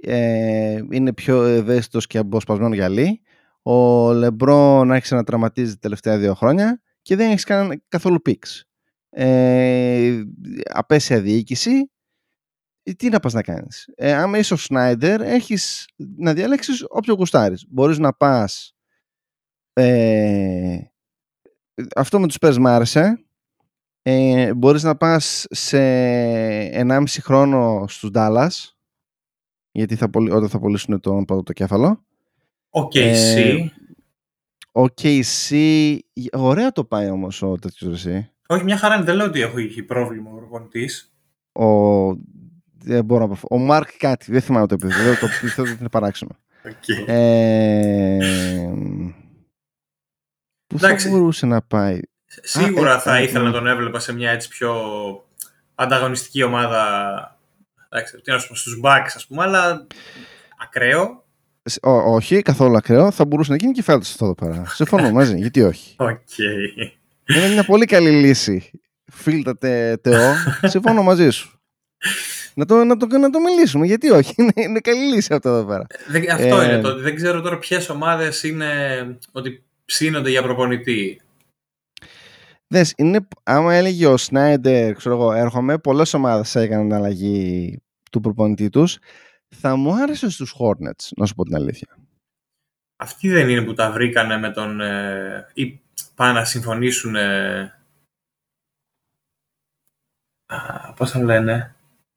[0.01, 3.21] ε, είναι πιο ευαίσθητος και αποσπασμένο γυαλί,
[3.61, 8.63] ο LeBron άρχισε να τραυματίζει τα τελευταία δύο χρόνια και δεν έχεις κάνει καθόλου πίξ.
[9.09, 10.23] Ε,
[10.73, 11.91] απέσια διοίκηση,
[12.97, 13.89] τι να πας να κάνεις.
[13.95, 17.65] Ε, άμα είσαι ο Σνάιντερ, έχεις να διαλέξεις όποιο γουστάρεις.
[17.69, 18.73] Μπορείς να πας...
[19.79, 20.91] Ε,
[21.95, 23.23] αυτό με τους πες μ' άρεσε.
[24.01, 25.77] Ε, μπορείς να πας σε
[26.69, 28.73] 1,5 χρόνο στους Dallas
[29.71, 32.03] γιατί θα, όταν θα πωλήσουν τον ποδοτοκέφαλο.
[32.69, 33.65] Ο KC.
[34.71, 35.55] ο KC,
[36.31, 38.31] ωραία το πάει όμως ο τέτοιος εσύ.
[38.47, 41.13] Όχι, μια χαρά δεν λέω ότι έχει πρόβλημα ο προπονητής.
[41.51, 41.65] Ο,
[42.77, 43.55] δεν μπορώ να πω.
[43.55, 46.31] Ο Μάρκ κάτι, δεν θυμάμαι το επίθετο, το πιστεύω ότι είναι παράξενο.
[46.63, 47.03] Okay.
[47.07, 48.17] Ε,
[50.69, 51.99] πού θα μπορούσε να πάει;
[52.41, 54.73] Σίγουρα Α, θα ε, ήθελα να τον έβλεπα σε μια έτσι πιο
[55.75, 57.37] ανταγωνιστική ομάδα.
[57.89, 59.87] Εντάξει, τι να σου πω, στους Bucks ας πούμε, αλλά
[60.59, 61.23] ακραίο.
[61.81, 63.11] Ό, όχι, καθόλου ακραίο.
[63.11, 64.65] Θα μπορούσε να γίνει και φέτο αυτό εδώ πέρα.
[64.67, 65.95] Συμφωνώ μαζί, γιατί όχι.
[65.97, 66.91] Okay.
[67.25, 68.71] Είναι μια πολύ καλή λύση.
[69.11, 71.61] Φίλτα τε, Τεό, συμφωνώ μαζί σου.
[72.53, 74.33] Να το, να, το, να το μιλήσουμε, γιατί όχι.
[74.37, 75.85] Είναι, είναι καλή λύση αυτό εδώ πέρα.
[76.07, 76.99] Δεν, αυτό ε, είναι το.
[76.99, 78.67] Δεν ξέρω τώρα ποιες ομάδες είναι
[79.31, 81.21] ότι ψήνονται για προπονητή.
[82.67, 87.77] Δες, είναι, άμα έλεγε ο Σνάιντερ, ξέρω εγώ, έρχομαι, πολλές ομάδες έκαναν αλλαγή
[88.11, 88.99] του προπονητή τους.
[89.55, 91.97] Θα μου άρεσε στους Hornets, να σου πω την αλήθεια.
[92.95, 94.81] Αυτοί δεν είναι που τα βρήκανε με τον...
[94.81, 95.81] Ε, ή
[96.15, 97.15] πάνε να συμφωνήσουν...
[97.15, 97.73] Ε,
[100.95, 101.75] πώς θα λένε...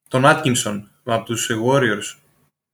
[0.09, 2.22] Τον Άτκινσον από τους Warriors.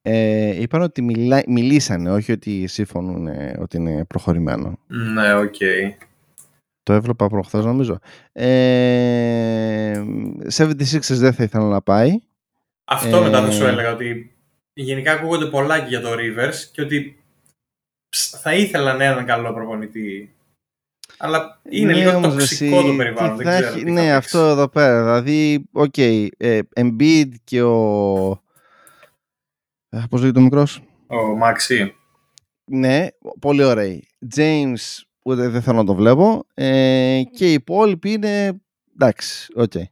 [0.02, 3.28] Ε, είπαν ότι μιλά, μιλήσανε, όχι ότι συμφωνούν
[3.60, 4.80] ότι είναι προχωρημένο.
[4.88, 5.54] Ναι, OK.
[5.60, 6.06] Okay.
[6.84, 8.00] Το έβλεπα προχθές νομίζω.
[8.32, 10.04] Ε,
[10.58, 12.20] 76ers δεν θα ήθελα να πάει.
[12.86, 14.36] Αυτό ε, μετά θα σου έλεγα ότι
[14.74, 17.24] γενικά ακούγονται πολλά και για το Rivers και ότι
[18.42, 20.34] θα ήθελα έναν καλό προπονητή.
[21.18, 23.38] Αλλά είναι ναι, λίγο τοξικό το περιβάλλον.
[23.38, 25.04] Δεν ξέρω έχει, ναι, αυτό εδώ πέρα.
[25.04, 28.42] Δηλαδή, OK, okay, ε, Embiid και ο...
[29.90, 31.96] Ε, πώς λέγεται ο μικρός; Ο Maxey.
[32.72, 33.08] Ναι,
[33.40, 34.08] πολύ ωραίοι.
[34.36, 36.46] James ούτε δεν θέλω να το βλέπω.
[36.54, 38.62] Ε, και οι υπόλοιποι είναι
[38.94, 39.72] εντάξει, OK.
[39.76, 39.84] Okay.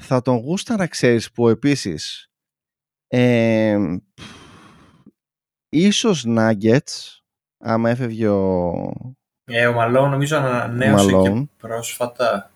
[0.00, 2.30] Θα τον γούσταρα, ξέρεις, που επίσης
[3.06, 3.96] ε,
[5.68, 7.20] ίσως Nuggets,
[7.58, 8.72] άμα έφευγε ο...
[9.44, 12.50] Ε, ο Malone νομίζω ανανέωσε και πρόσφατα.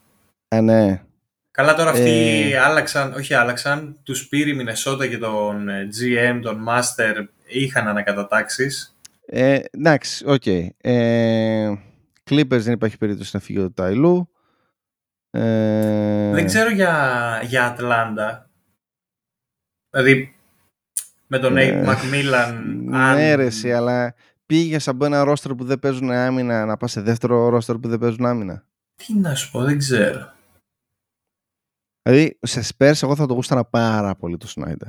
[0.48, 1.04] Ε, ναι.
[1.52, 2.58] Καλά τώρα αυτοί ε...
[2.58, 8.96] άλλαξαν, όχι άλλαξαν, τους πήρε η Μινεσότα και τον ε, GM, τον Master, είχαν ανακατατάξεις.
[9.26, 10.42] Ε, εντάξει, OK.
[10.44, 10.66] Okay.
[10.80, 11.72] Ε,
[12.30, 14.28] Clippers δεν υπάρχει περίπτωση να φύγει ο Ty Lue.
[15.30, 16.30] Ε...
[16.32, 18.50] Δεν ξέρω για, για Ατλάντα.
[19.90, 20.34] Δηλαδή,
[21.26, 22.62] με τον Nate ε, McMillan.
[22.84, 24.14] Ναι, ρε, αλλά
[24.46, 27.98] πήγε από ένα ρόστερ που δεν παίζουν άμυνα να πας σε δεύτερο ρόστερ που δεν
[27.98, 28.64] παίζουν άμυνα.
[28.96, 30.32] Τι να σου πω, δεν ξέρω.
[32.02, 34.88] Δηλαδή, σε Spurs εγώ θα το γούσταρα πάρα πολύ το Σνάιντερ.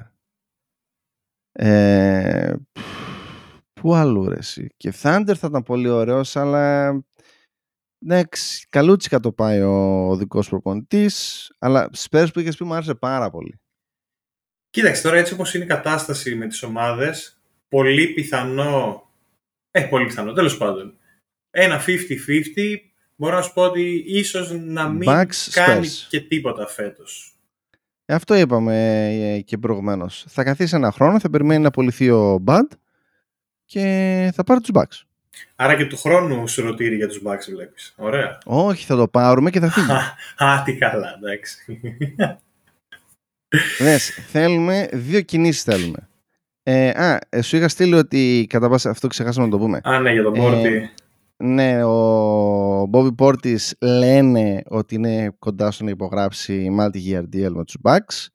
[1.51, 2.53] Ε,
[3.73, 4.67] πού αλλού ρε εσύ.
[4.77, 6.93] Και Thunder θα ήταν πολύ ωραίος, αλλά
[8.05, 12.95] Εντάξει, καλούτσικα το πάει ο, ο δικός προπονητής, αλλά Spurs που είχες πει μου άρεσε
[12.95, 13.59] πάρα πολύ.
[14.69, 19.07] Κοίταξε τώρα έτσι όπως είναι η κατάσταση με τις ομάδες, πολύ πιθανό,
[19.71, 20.97] ε, πολύ πιθανό, τέλος πάντων,
[21.49, 25.09] ένα 50-50, μπορώ να σου πω ότι ίσως να μην
[25.51, 27.33] κάνει και τίποτα φέτος.
[28.05, 30.25] Ε, αυτό είπαμε ε, και προηγουμένως.
[30.27, 32.67] Θα καθίσει ένα χρόνο, θα περιμένει να απολυθεί ο Bad
[33.65, 35.03] και θα πάρει τους Bucks.
[35.55, 37.93] Άρα και του χρόνου σουρωτήρι για τους Bucks βλέπεις.
[37.97, 38.37] Ωραία.
[38.45, 39.91] Όχι, θα το πάρουμε και θα φύγει.
[40.49, 41.79] Α, τι καλά, εντάξει.
[43.79, 46.09] Δες, θέλουμε, δύο κινήσεις θέλουμε.
[46.63, 49.81] Ε, α, ε, σου είχα στείλει ότι κατά πάσα αυτό ξεχάσαμε να το πούμε.
[49.83, 50.89] Α, ναι, για τον Πόρτι.
[51.43, 57.63] Ε, ναι, ο Bobby Portis λένε ότι είναι κοντά στο να υπογράψει multi-year deal με
[57.63, 58.27] τους Bucks.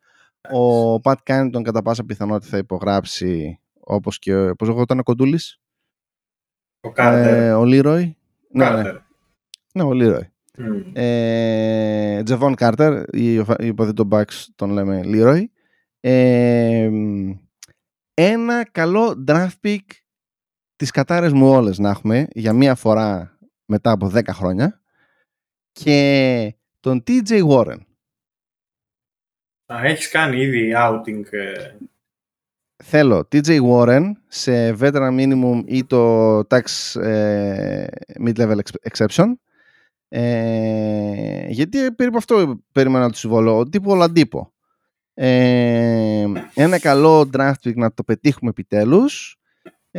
[0.56, 5.61] Ο Pat Κάνιτον κατά πάσα πιθανότητα θα υπογράψει όπως και, πώς εγώ ήταν ο Κοντούλης;
[6.80, 7.42] Ο Κάρτερ.
[7.42, 8.16] Ε, ο Λίροϊ.
[8.50, 8.92] Ναι, ναι.
[9.74, 10.32] ναι, ο Λίροϊ.
[10.59, 12.20] Mm.
[12.24, 13.44] Τζεβόν Κάρτερ, η
[13.94, 15.52] των Bucks τον λέμε Λίροϊ.
[16.00, 16.90] Ε,
[18.14, 19.84] ένα καλό draft pick
[20.79, 24.81] τις κατάρες μου όλες να έχουμε για μία φορά μετά από 10 χρόνια
[25.72, 27.79] και τον TJ Warren.
[29.72, 31.76] Α, έχεις κάνει ήδη outing ε,
[32.85, 36.62] θέλω TJ Warren σε veteran minimum ή το tax
[37.01, 37.87] ε,
[38.24, 38.59] mid-level
[38.91, 39.33] exception
[40.09, 44.53] ε, γιατί περίπου αυτό περίμενα να τους συμβολώ, τύπου Ολαντίπο.
[45.14, 49.38] Ε, ένα καλό draft pick να το πετύχουμε επιτέλους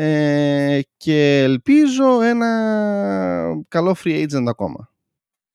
[0.01, 4.89] ε, και ελπίζω ένα καλό free agent ακόμα.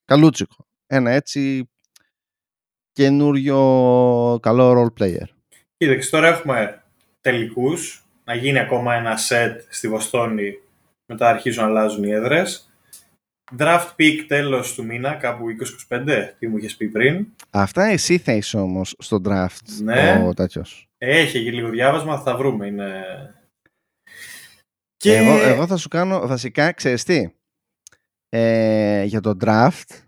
[0.05, 0.66] Καλούτσικο.
[0.86, 1.70] Ένα έτσι
[2.92, 3.59] καινούριο
[4.42, 5.26] καλό role player.
[5.76, 6.82] Κοίταξε, τώρα έχουμε
[7.20, 10.59] τελικούς, να γίνει ακόμα ένα set στη Βοστόνη,
[11.07, 12.68] μετά αρχίζουν να αλλάζουν οι έδρες.
[13.59, 15.45] Draft pick τέλος του μήνα, κάπου
[15.88, 17.26] 20-25, τι μου είχες πει πριν.
[17.51, 20.24] Αυτά εσύ θα είσαι όμως στο draft Ναι.
[20.28, 20.88] ο τέτοιος.
[20.99, 22.66] Έχει και λίγο διάβασμα, θα βρούμε.
[22.66, 22.92] Είναι...
[25.05, 25.16] Και...
[25.16, 27.28] Εγώ, εγώ θα σου κάνω βασικά, ξέρεις τι,
[28.28, 30.05] ε, για το draft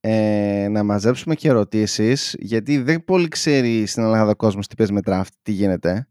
[0.00, 4.92] ε, να μαζέψουμε και ερωτήσεις γιατί δεν πολύ ξέρει στην Ελλάδα ο κόσμος τι παίζει
[4.92, 6.08] με draft, τι γίνεται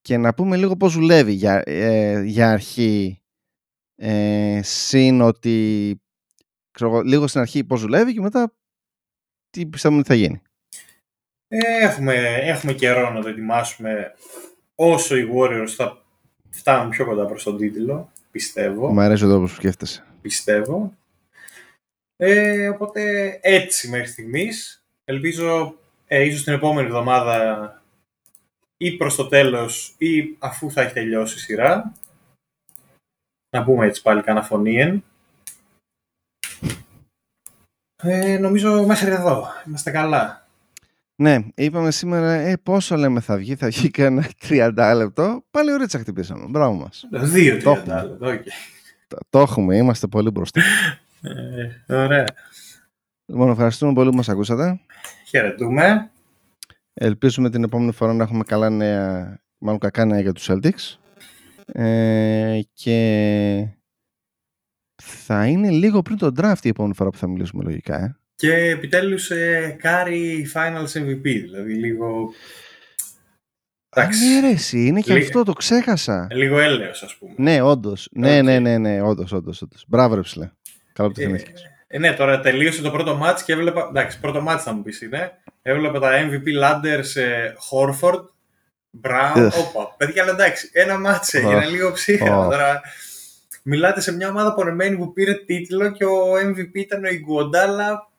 [0.00, 3.22] και να πούμε λίγο πώς δουλεύει για, ε, για αρχή
[3.94, 5.96] ε, συν ότι
[6.70, 8.56] ξέρω, εγώ, λίγο στην αρχή πώς δουλεύει και μετά
[9.50, 10.42] τι πιστεύουμε ότι θα γίνει.
[11.48, 14.14] Ε, έχουμε, έχουμε καιρό να το ετοιμάσουμε
[14.74, 16.05] όσο οι Warriors θα
[16.56, 18.92] φτάνουν πιο κοντά προς τον τίτλο, πιστεύω.
[18.92, 20.04] Μου αρέσει ο τρόπος που σκέφτεσαι.
[20.22, 20.92] πιστεύω.
[22.16, 23.02] Ε, οπότε
[23.42, 24.84] έτσι μέχρι στιγμής.
[25.04, 25.76] Ελπίζω
[26.06, 27.82] ε, ίσως την επόμενη εβδομάδα
[28.76, 31.92] ή προς το τέλος ή αφού θα έχει τελειώσει η σειρά.
[33.56, 35.04] Να πούμε έτσι πάλι κανένα φωνήεν.
[38.02, 39.48] Ε, νομίζω μέχρι εδώ.
[39.66, 40.45] Είμαστε καλά.
[41.18, 45.44] Ναι, είπαμε σήμερα, ε, πόσο λέμε θα βγει, θα βγει κανένα 30 λεπτό.
[45.50, 46.46] Πάλι ωραία χτυπήσαμε.
[46.48, 47.06] Μπράβο μας.
[47.10, 48.42] Δύο Το τριάντα λεπτά, οκ.
[49.08, 50.60] Το, το έχουμε, είμαστε πολύ μπροστά.
[51.88, 52.24] Ε, ωραία.
[53.26, 54.80] Λοιπόν, ευχαριστούμε πολύ που μας ακούσατε.
[55.26, 56.10] Χαιρετούμε.
[56.94, 60.98] Ελπίζουμε την επόμενη φορά να έχουμε καλά νέα, μάλλον κακά νέα για τους Celtics.
[61.66, 63.68] Ε, και
[65.02, 67.96] θα είναι λίγο πριν το draft η επόμενη φορά που θα μιλήσουμε λογικά.
[67.96, 68.16] Ε.
[68.36, 72.30] Και επιτέλους ε, Curry Finals MVP, δηλαδή λίγο...
[73.88, 76.26] Εντάξει, Α, ναι, ρε, εσύ, είναι και Λί- αυτό, το ξέχασα.
[76.30, 77.32] λίγο έλεος ας πούμε.
[77.36, 78.08] Ναι, όντως.
[78.12, 78.44] Ναι, Οκ.
[78.44, 79.84] ναι, ναι, ναι, όντως, όντως, όντως.
[79.88, 80.50] Μπράβο, ρε ψηλέ.
[80.92, 81.62] Καλά που το Ε, θυμήθηκες.
[81.86, 83.86] ε, ναι, τώρα τελείωσε το πρώτο ματς και έβλεπα.
[83.88, 85.32] Εντάξει, πρώτο ματς θα μου πεις είναι.
[85.62, 88.24] Έβλεπα τα MVP Ladders σε Horford,
[89.02, 89.36] Brown.
[89.36, 89.50] Ugh.
[89.58, 91.70] Όπα, παιδιά, αλλά εντάξει, ένα ματς έγινε Αχ.
[91.70, 92.36] λίγο ψύχα.
[92.38, 92.48] Αχ.
[92.50, 92.80] Τώρα
[93.62, 98.10] μιλάτε σε μια ομάδα πονεμένη που πήρε τίτλο και ο MVP ήταν ο Ιγκουοντάλα.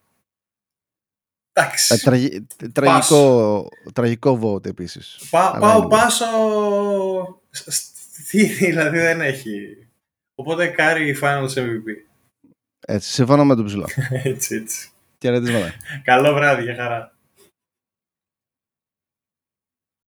[1.62, 1.94] Εντάξει.
[1.94, 5.18] Ε, τραγι- τραγικό, τραγικό vote επίσης.
[5.30, 5.90] Πά- Αλλά πάω anyway.
[5.90, 6.26] πάσο.
[7.50, 7.92] σ- σ-
[8.30, 9.78] Τι δηλαδή δεν έχει.
[10.36, 12.06] Οπότε κάρι Finals MVP.
[12.88, 13.88] Έτσι, συμφωνώ με τον ψηλό.
[14.24, 14.90] έτσι, έτσι.
[15.22, 15.74] Χαιρετίσματα.
[16.04, 17.17] Καλό βράδυ, για χαρά.